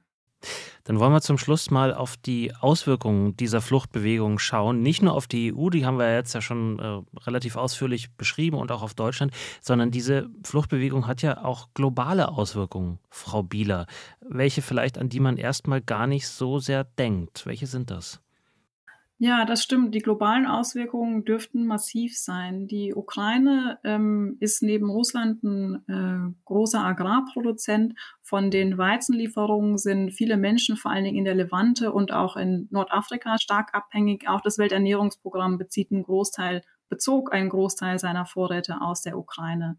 Dann 0.84 1.00
wollen 1.00 1.12
wir 1.12 1.20
zum 1.20 1.38
Schluss 1.38 1.70
mal 1.70 1.92
auf 1.92 2.16
die 2.16 2.54
Auswirkungen 2.54 3.36
dieser 3.36 3.60
Fluchtbewegung 3.60 4.38
schauen. 4.38 4.82
Nicht 4.82 5.02
nur 5.02 5.14
auf 5.14 5.26
die 5.26 5.52
EU, 5.52 5.68
die 5.68 5.84
haben 5.84 5.98
wir 5.98 6.14
jetzt 6.14 6.32
ja 6.32 6.40
schon 6.40 6.78
äh, 6.78 7.20
relativ 7.20 7.56
ausführlich 7.56 8.12
beschrieben 8.16 8.56
und 8.56 8.70
auch 8.70 8.82
auf 8.82 8.94
Deutschland, 8.94 9.32
sondern 9.60 9.90
diese 9.90 10.28
Fluchtbewegung 10.44 11.06
hat 11.06 11.22
ja 11.22 11.44
auch 11.44 11.68
globale 11.74 12.28
Auswirkungen, 12.28 13.00
Frau 13.10 13.42
Bieler. 13.42 13.86
Welche 14.20 14.62
vielleicht, 14.62 14.98
an 14.98 15.08
die 15.08 15.20
man 15.20 15.38
erstmal 15.38 15.80
gar 15.80 16.06
nicht 16.06 16.28
so 16.28 16.58
sehr 16.60 16.84
denkt. 16.84 17.46
Welche 17.46 17.66
sind 17.66 17.90
das? 17.90 18.20
Ja, 19.18 19.46
das 19.46 19.62
stimmt. 19.62 19.94
Die 19.94 20.00
globalen 20.00 20.44
Auswirkungen 20.46 21.24
dürften 21.24 21.66
massiv 21.66 22.18
sein. 22.18 22.66
Die 22.66 22.94
Ukraine 22.94 23.78
ähm, 23.82 24.36
ist 24.40 24.62
neben 24.62 24.90
Russland 24.90 25.42
ein 25.42 25.82
äh, 25.88 26.34
großer 26.44 26.84
Agrarproduzent. 26.84 27.94
Von 28.20 28.50
den 28.50 28.76
Weizenlieferungen 28.76 29.78
sind 29.78 30.10
viele 30.10 30.36
Menschen, 30.36 30.76
vor 30.76 30.90
allen 30.90 31.04
Dingen 31.04 31.16
in 31.16 31.24
der 31.24 31.34
Levante 31.34 31.92
und 31.92 32.12
auch 32.12 32.36
in 32.36 32.68
Nordafrika, 32.70 33.38
stark 33.38 33.74
abhängig. 33.74 34.28
Auch 34.28 34.42
das 34.42 34.58
Welternährungsprogramm 34.58 35.56
bezieht 35.56 35.92
einen 35.92 36.02
Großteil, 36.02 36.62
bezog 36.90 37.32
einen 37.32 37.48
Großteil 37.48 37.98
seiner 37.98 38.26
Vorräte 38.26 38.82
aus 38.82 39.00
der 39.00 39.16
Ukraine. 39.16 39.78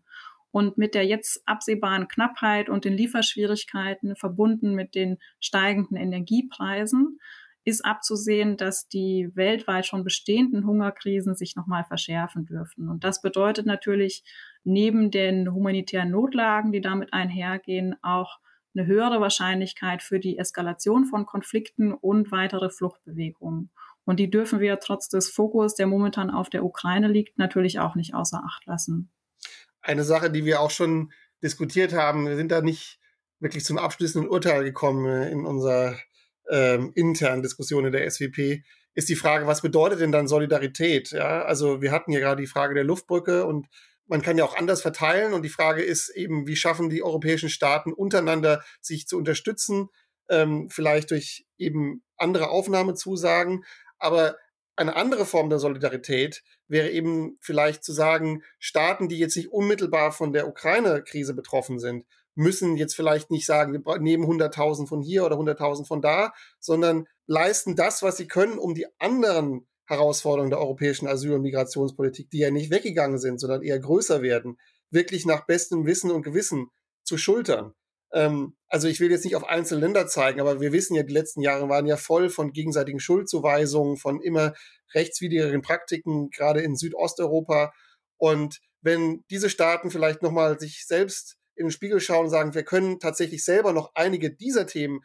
Und 0.50 0.80
mit 0.80 0.95
der 0.95 1.06
jetzt 1.06 1.43
absehbaren 1.47 2.08
Knappheit 2.08 2.69
und 2.69 2.86
den 2.86 2.93
Lieferschwierigkeiten 2.93 4.15
verbunden 4.15 4.73
mit 4.73 4.95
den 4.95 5.19
steigenden 5.39 5.95
Energiepreisen 5.95 7.19
ist 7.67 7.84
abzusehen, 7.84 8.56
dass 8.56 8.88
die 8.88 9.30
weltweit 9.36 9.86
schon 9.86 10.06
bestehenden 10.06 10.65
Hungerkrisen 10.65 11.36
sich 11.36 11.58
nochmal 11.58 11.84
verschärfen 11.84 12.45
dürfen. 12.45 12.88
Und 12.88 13.03
das 13.03 13.21
bedeutet 13.21 13.65
natürlich 13.65 14.23
neben 14.63 15.12
den 15.12 15.53
humanitären 15.53 16.10
Notlagen, 16.10 16.71
die 16.71 16.80
damit 16.80 17.12
einhergehen, 17.12 17.97
auch 18.01 18.39
eine 18.73 18.86
höhere 18.86 19.19
Wahrscheinlichkeit 19.19 20.01
für 20.01 20.17
die 20.17 20.38
Eskalation 20.38 21.03
von 21.03 21.25
Konflikten 21.25 21.93
und 21.93 22.32
weitere 22.32 22.69
Fluchtbewegungen. 22.69 23.69
Und 24.06 24.21
die 24.21 24.30
dürfen 24.30 24.62
wir 24.62 24.80
trotz 24.80 25.10
des 25.10 25.30
Fokus, 25.30 25.75
der 25.75 25.88
momentan 25.88 26.30
auf 26.30 26.49
der 26.49 26.63
Ukraine 26.63 27.10
liegt, 27.10 27.38
natürlich 27.38 27.80
auch 27.80 27.95
nicht 27.95 28.13
außer 28.15 28.41
Acht 28.45 28.65
lassen. 28.65 29.12
Eine 29.82 30.06
Sache, 30.06 30.32
die 30.32 30.45
wir 30.45 30.62
auch 30.62 30.71
schon 30.71 31.12
diskutiert 31.43 31.91
haben, 31.91 32.27
wir 32.27 32.38
sind 32.38 32.49
da 32.49 32.62
nicht 32.62 32.97
wirklich 33.41 33.65
zum 33.65 33.77
abschließenden 33.77 34.32
Urteil 34.32 34.63
gekommen 34.63 35.23
in 35.23 35.45
unserer 35.45 35.97
ähm, 36.49 36.91
internen 36.95 37.41
Diskussionen 37.41 37.91
der 37.91 38.10
SWP, 38.10 38.63
ist 38.93 39.10
die 39.10 39.15
Frage, 39.15 39.45
was 39.45 39.62
bedeutet 39.62 39.99
denn 39.99 40.12
dann 40.12 40.27
Solidarität? 40.27 41.12
Ja, 41.12 41.43
also 41.43 41.81
wir 41.81 41.91
hatten 41.91 42.12
ja 42.12 42.19
gerade 42.19 42.41
die 42.41 42.47
Frage 42.47 42.73
der 42.73 42.83
Luftbrücke 42.83 43.45
und 43.45 43.67
man 44.07 44.21
kann 44.21 44.38
ja 44.38 44.45
auch 44.45 44.57
anders 44.57 44.81
verteilen 44.81 45.33
und 45.33 45.43
die 45.43 45.49
Frage 45.49 45.83
ist 45.83 46.10
eben, 46.10 46.47
wie 46.47 46.55
schaffen 46.55 46.89
die 46.89 47.03
europäischen 47.03 47.49
Staaten 47.49 47.93
untereinander 47.93 48.63
sich 48.81 49.07
zu 49.07 49.17
unterstützen, 49.17 49.89
ähm, 50.29 50.69
vielleicht 50.69 51.12
durch 51.12 51.45
eben 51.57 52.03
andere 52.15 52.49
Aufnahmezusagen, 52.49 53.65
aber 53.99 54.38
eine 54.75 54.95
andere 54.95 55.25
Form 55.25 55.49
der 55.49 55.60
Solidarität 55.60 56.43
wäre 56.67 56.89
eben 56.89 57.38
vielleicht 57.41 57.83
zu 57.83 57.93
sagen, 57.93 58.43
Staaten, 58.60 59.10
die 59.10 59.17
jetzt 59.17 59.36
nicht 59.36 59.51
unmittelbar 59.51 60.12
von 60.12 60.33
der 60.33 60.47
Ukraine-Krise 60.47 61.33
betroffen 61.33 61.79
sind, 61.79 62.05
müssen 62.38 62.78
jetzt 62.78 62.95
vielleicht 62.95 63.32
nicht 63.32 63.45
sagen, 63.45 63.73
wir 63.73 64.00
nehmen 64.00 64.26
100.000 64.26 64.88
von 64.88 65.02
hier 65.02 65.26
oder 65.26 65.38
100.000 65.38 65.86
von 65.86 66.02
da, 66.02 66.34
sondern 66.60 67.08
leisten 67.26 67.76
das, 67.76 68.04
was 68.04 68.17
sie 68.17 68.28
können, 68.28 68.58
um 68.58 68.73
die 68.73 68.88
anderen 69.00 69.67
Herausforderungen 69.86 70.50
der 70.50 70.60
europäischen 70.60 71.08
Asyl- 71.08 71.36
und 71.36 71.41
Migrationspolitik, 71.41 72.30
die 72.30 72.39
ja 72.39 72.52
nicht 72.52 72.71
weggegangen 72.71 73.17
sind, 73.17 73.39
sondern 73.39 73.63
eher 73.63 73.80
größer 73.80 74.21
werden, 74.21 74.58
wirklich 74.91 75.26
nach 75.26 75.45
bestem 75.45 75.86
Wissen 75.86 76.12
und 76.12 76.23
Gewissen 76.23 76.67
zu 77.04 77.17
schultern. 77.17 77.73
Ähm, 78.12 78.56
also 78.67 78.88
ich 78.88 79.00
will 79.00 79.12
jetzt 79.12 79.26
nicht 79.26 79.36
auf 79.36 79.45
einzelne 79.45 79.82
Länder 79.82 80.08
zeigen, 80.08 80.39
aber 80.39 80.60
wir 80.62 80.71
wissen 80.71 80.95
ja, 80.95 81.04
die 81.04 81.13
letzten 81.13 81.41
Jahre 81.41 81.69
waren 81.69 81.86
ja 81.86 81.97
voll 81.97 82.30
von 82.30 82.52
gegenseitigen 82.52 83.00
Schuldzuweisungen, 83.00 83.97
von 83.97 84.21
immer 84.21 84.54
rechtswidrigen 84.93 85.62
Praktiken, 85.62 86.30
gerade 86.30 86.62
in 86.62 86.76
Südosteuropa. 86.76 87.73
Und 88.17 88.60
wenn 88.82 89.23
diese 89.30 89.50
Staaten 89.50 89.89
vielleicht 89.89 90.21
nochmal 90.21 90.60
sich 90.60 90.86
selbst 90.86 91.37
in 91.58 91.65
den 91.65 91.72
Spiegel 91.72 92.00
schauen 92.00 92.26
und 92.26 92.30
sagen, 92.30 92.54
wir 92.54 92.63
können 92.63 93.00
tatsächlich 93.00 93.43
selber 93.43 93.74
noch 93.74 93.91
einige 93.96 94.32
dieser 94.32 94.67
Themen 94.67 95.02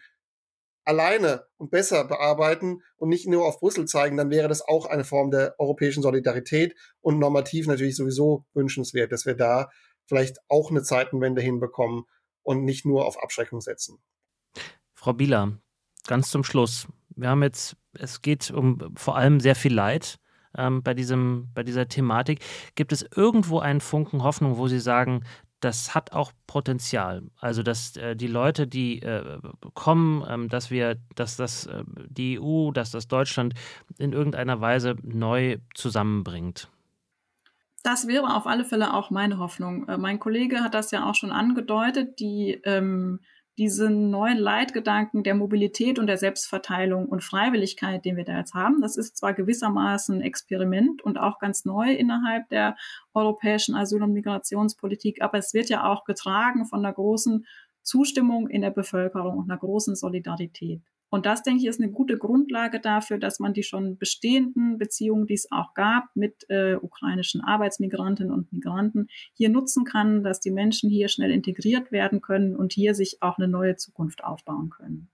alleine 0.85 1.47
und 1.57 1.71
besser 1.71 2.05
bearbeiten 2.05 2.83
und 2.97 3.09
nicht 3.09 3.27
nur 3.27 3.47
auf 3.47 3.61
Brüssel 3.61 3.87
zeigen, 3.87 4.17
dann 4.17 4.31
wäre 4.31 4.49
das 4.49 4.63
auch 4.63 4.87
eine 4.87 5.05
Form 5.05 5.31
der 5.31 5.55
europäischen 5.59 6.03
Solidarität 6.03 6.75
und 7.01 7.19
normativ 7.19 7.67
natürlich 7.67 7.97
sowieso 7.97 8.45
wünschenswert, 8.53 9.13
dass 9.13 9.25
wir 9.27 9.35
da 9.35 9.71
vielleicht 10.07 10.39
auch 10.49 10.71
eine 10.71 10.83
Zeitenwende 10.83 11.41
hinbekommen 11.41 12.05
und 12.43 12.65
nicht 12.65 12.85
nur 12.85 13.07
auf 13.07 13.23
Abschreckung 13.23 13.61
setzen. 13.61 14.03
Frau 14.95 15.13
Bieler, 15.13 15.59
ganz 16.07 16.31
zum 16.31 16.45
Schluss. 16.45 16.89
Wir 17.15 17.29
haben 17.29 17.43
jetzt, 17.43 17.77
es 17.95 18.23
geht 18.23 18.51
um 18.51 18.79
vor 18.97 19.17
allem 19.17 19.41
sehr 19.41 19.55
viel 19.55 19.73
Leid 19.73 20.19
ähm, 20.57 20.83
bei, 20.83 20.95
diesem, 20.95 21.49
bei 21.55 21.63
dieser 21.63 21.89
Thematik. 21.89 22.41
Gibt 22.75 22.93
es 22.93 23.07
irgendwo 23.15 23.61
einen 23.61 23.81
Funken 23.81 24.23
Hoffnung, 24.23 24.57
wo 24.57 24.69
Sie 24.69 24.81
sagen, 24.81 25.25
das 25.65 25.95
hat 25.95 26.13
auch 26.13 26.33
Potenzial. 26.47 27.23
Also, 27.41 27.63
dass 27.63 27.97
äh, 27.97 28.17
die 28.17 28.27
Leute, 28.27 28.67
die 28.67 29.01
äh, 29.01 29.39
kommen, 29.75 30.25
ähm, 30.29 30.49
dass 30.49 30.71
wir, 30.71 30.97
dass 31.15 31.37
das 31.37 31.67
äh, 31.67 31.85
die 32.09 32.39
EU, 32.41 32.73
dass 32.73 32.91
das 32.91 33.09
Deutschland 33.09 33.55
in 33.99 34.13
irgendeiner 34.13 34.61
Weise 34.61 34.97
neu 35.03 35.59
zusammenbringt. 35.75 36.69
Das 37.85 38.07
wäre 38.07 38.37
auf 38.37 38.47
alle 38.47 38.65
Fälle 38.65 38.95
auch 38.95 39.11
meine 39.11 39.39
Hoffnung. 39.39 39.89
Äh, 39.89 39.99
mein 39.99 40.19
Kollege 40.19 40.61
hat 40.61 40.75
das 40.75 40.91
ja 40.91 41.09
auch 41.09 41.15
schon 41.15 41.33
angedeutet, 41.33 42.19
die 42.19 42.61
ähm, 42.65 43.21
diesen 43.63 44.11
neuen 44.11 44.39
Leitgedanken 44.39 45.23
der 45.23 45.37
Mobilität 45.37 46.01
und 46.01 46.09
der 46.09 46.19
Selbstverteilung 46.19 47.07
und 47.07 47.23
Freiwilligkeit, 47.23 48.05
den 48.05 48.17
wir 48.17 48.25
da 48.25 48.39
jetzt 48.39 48.55
haben, 48.55 48.81
das 48.81 48.97
ist 48.97 49.17
zwar 49.17 49.35
gewissermaßen 49.35 50.17
ein 50.17 50.21
Experiment 50.21 51.01
und 51.03 51.17
auch 51.17 51.39
ganz 51.39 51.65
neu 51.65 51.93
innerhalb 51.93 52.49
der 52.49 52.75
europäischen 53.15 53.77
Asyl- 53.77 54.03
und 54.03 54.15
Migrationspolitik, 54.15 55.23
aber 55.23 55.39
es 55.39 55.55
wird 55.55 55.69
ja 55.69 55.85
auch 55.85 56.03
getragen 56.03 56.67
von 56.67 56.81
einer 56.81 56.93
großen 56.93 57.47
Zustimmung 57.83 58.49
in 58.49 58.63
der 58.63 58.73
Bevölkerung 58.73 59.39
und 59.39 59.49
einer 59.49 59.61
großen 59.61 59.95
Solidarität. 59.95 60.83
Und 61.13 61.27
das, 61.27 61.43
denke 61.43 61.61
ich, 61.61 61.69
ist 61.69 61.79
eine 61.79 61.93
gute 61.93 62.17
Grundlage 62.17 62.81
dafür, 62.81 63.19
dass 63.19 63.39
man 63.39 63.53
die 63.53 63.65
schon 63.65 63.99
bestehenden 63.99 64.79
Beziehungen, 64.79 65.27
die 65.27 65.35
es 65.35 65.53
auch 65.53 65.75
gab 65.75 66.05
mit 66.15 66.47
äh, 66.49 66.77
ukrainischen 66.77 67.43
Arbeitsmigrantinnen 67.43 68.33
und 68.33 68.51
Migranten, 68.51 69.09
hier 69.35 69.51
nutzen 69.51 69.85
kann, 69.85 70.25
dass 70.25 70.41
die 70.41 70.51
Menschen 70.51 70.89
hier 70.89 71.09
schnell 71.09 71.31
integriert 71.31 71.93
werden 71.93 72.23
können 72.23 72.57
und 72.57 72.73
hier 72.73 72.95
sich 72.95 73.19
auch 73.21 73.37
eine 73.37 73.47
neue 73.47 73.77
Zukunft 73.77 74.25
aufbauen 74.25 74.71
können. 74.71 75.11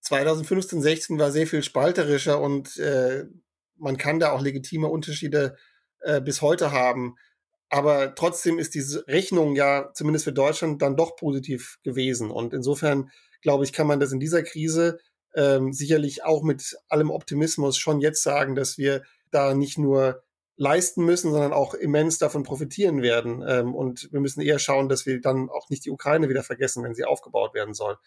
2015, 0.00 0.82
16 0.82 1.18
war 1.20 1.30
sehr 1.30 1.46
viel 1.46 1.62
spalterischer 1.62 2.40
und 2.40 2.76
äh, 2.78 3.26
man 3.76 3.96
kann 3.96 4.18
da 4.18 4.32
auch 4.32 4.42
legitime 4.42 4.88
Unterschiede 4.88 5.56
äh, 6.00 6.20
bis 6.20 6.42
heute 6.42 6.72
haben. 6.72 7.14
Aber 7.68 8.16
trotzdem 8.16 8.58
ist 8.58 8.74
diese 8.74 9.06
Rechnung 9.06 9.54
ja 9.54 9.92
zumindest 9.94 10.24
für 10.24 10.32
Deutschland 10.32 10.82
dann 10.82 10.96
doch 10.96 11.14
positiv 11.14 11.78
gewesen. 11.84 12.32
Und 12.32 12.52
insofern 12.52 13.12
glaube 13.44 13.62
ich, 13.62 13.72
kann 13.72 13.86
man 13.86 14.00
das 14.00 14.10
in 14.10 14.18
dieser 14.18 14.42
Krise 14.42 14.98
ähm, 15.36 15.72
sicherlich 15.72 16.24
auch 16.24 16.42
mit 16.42 16.76
allem 16.88 17.10
Optimismus 17.10 17.76
schon 17.78 18.00
jetzt 18.00 18.24
sagen, 18.24 18.56
dass 18.56 18.78
wir 18.78 19.02
da 19.30 19.54
nicht 19.54 19.78
nur 19.78 20.22
leisten 20.56 21.04
müssen, 21.04 21.30
sondern 21.30 21.52
auch 21.52 21.74
immens 21.74 22.18
davon 22.18 22.42
profitieren 22.42 23.02
werden. 23.02 23.44
Ähm, 23.46 23.74
und 23.74 24.08
wir 24.12 24.20
müssen 24.20 24.40
eher 24.40 24.58
schauen, 24.58 24.88
dass 24.88 25.06
wir 25.06 25.20
dann 25.20 25.50
auch 25.50 25.68
nicht 25.68 25.84
die 25.84 25.90
Ukraine 25.90 26.28
wieder 26.28 26.42
vergessen, 26.42 26.82
wenn 26.82 26.94
sie 26.94 27.04
aufgebaut 27.04 27.54
werden 27.54 27.74
soll. 27.74 27.98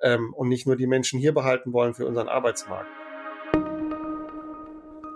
Ähm, 0.00 0.32
und 0.34 0.48
nicht 0.48 0.66
nur 0.66 0.76
die 0.76 0.86
Menschen 0.86 1.18
hier 1.18 1.34
behalten 1.34 1.72
wollen 1.72 1.94
für 1.94 2.06
unseren 2.06 2.28
Arbeitsmarkt. 2.28 3.07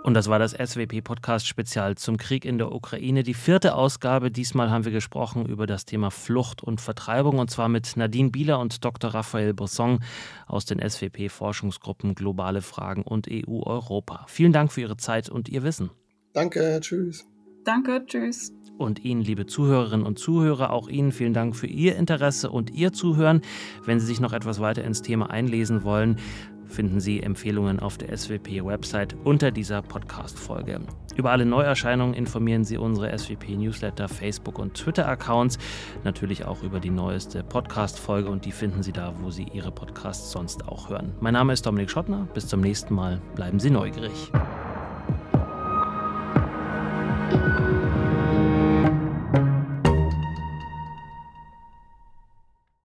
Und 0.02 0.14
das 0.14 0.28
war 0.28 0.40
das 0.40 0.52
SWP-Podcast-Spezial 0.52 1.94
zum 1.94 2.16
Krieg 2.16 2.44
in 2.44 2.58
der 2.58 2.72
Ukraine. 2.72 3.22
Die 3.22 3.34
vierte 3.34 3.76
Ausgabe. 3.76 4.32
Diesmal 4.32 4.68
haben 4.68 4.84
wir 4.84 4.90
gesprochen 4.90 5.46
über 5.46 5.68
das 5.68 5.84
Thema 5.84 6.10
Flucht 6.10 6.60
und 6.60 6.80
Vertreibung 6.80 7.38
und 7.38 7.50
zwar 7.50 7.68
mit 7.68 7.96
Nadine 7.96 8.30
Bieler 8.30 8.58
und 8.58 8.84
Dr. 8.84 9.14
Raphael 9.14 9.54
Bosson 9.54 10.00
aus 10.48 10.64
den 10.64 10.80
SWP-Forschungsgruppen 10.80 12.16
Globale 12.16 12.62
Fragen 12.62 13.02
und 13.02 13.28
EU-Europa. 13.30 14.26
Vielen 14.28 14.52
Dank 14.52 14.72
für 14.72 14.80
Ihre 14.80 14.96
Zeit 14.96 15.28
und 15.28 15.48
Ihr 15.48 15.62
Wissen. 15.62 15.90
Danke, 16.32 16.80
tschüss. 16.80 17.24
Danke, 17.64 18.04
tschüss. 18.04 18.52
Und 18.78 19.04
Ihnen, 19.04 19.20
liebe 19.20 19.46
Zuhörerinnen 19.46 20.04
und 20.04 20.18
Zuhörer, 20.18 20.70
auch 20.70 20.88
Ihnen 20.88 21.12
vielen 21.12 21.34
Dank 21.34 21.54
für 21.54 21.68
Ihr 21.68 21.94
Interesse 21.94 22.50
und 22.50 22.70
Ihr 22.70 22.92
Zuhören. 22.92 23.42
Wenn 23.84 24.00
Sie 24.00 24.06
sich 24.06 24.18
noch 24.18 24.32
etwas 24.32 24.58
weiter 24.58 24.82
ins 24.82 25.02
Thema 25.02 25.30
einlesen 25.30 25.84
wollen, 25.84 26.18
finden 26.72 27.00
Sie 27.00 27.22
Empfehlungen 27.22 27.78
auf 27.78 27.98
der 27.98 28.16
SWP-Website 28.16 29.16
unter 29.24 29.50
dieser 29.50 29.82
Podcast-Folge. 29.82 30.80
Über 31.16 31.30
alle 31.30 31.44
Neuerscheinungen 31.44 32.14
informieren 32.14 32.64
Sie 32.64 32.78
unsere 32.78 33.16
SWP-Newsletter, 33.16 34.08
Facebook- 34.08 34.58
und 34.58 34.74
Twitter-Accounts. 34.74 35.58
Natürlich 36.04 36.44
auch 36.44 36.62
über 36.62 36.80
die 36.80 36.90
neueste 36.90 37.42
Podcast-Folge 37.42 38.30
und 38.30 38.44
die 38.44 38.52
finden 38.52 38.82
Sie 38.82 38.92
da, 38.92 39.14
wo 39.20 39.30
Sie 39.30 39.46
Ihre 39.52 39.70
Podcasts 39.70 40.32
sonst 40.32 40.66
auch 40.66 40.88
hören. 40.88 41.12
Mein 41.20 41.34
Name 41.34 41.52
ist 41.52 41.66
Dominik 41.66 41.90
Schottner. 41.90 42.26
Bis 42.34 42.48
zum 42.48 42.60
nächsten 42.60 42.94
Mal. 42.94 43.20
Bleiben 43.34 43.60
Sie 43.60 43.70
neugierig. 43.70 44.32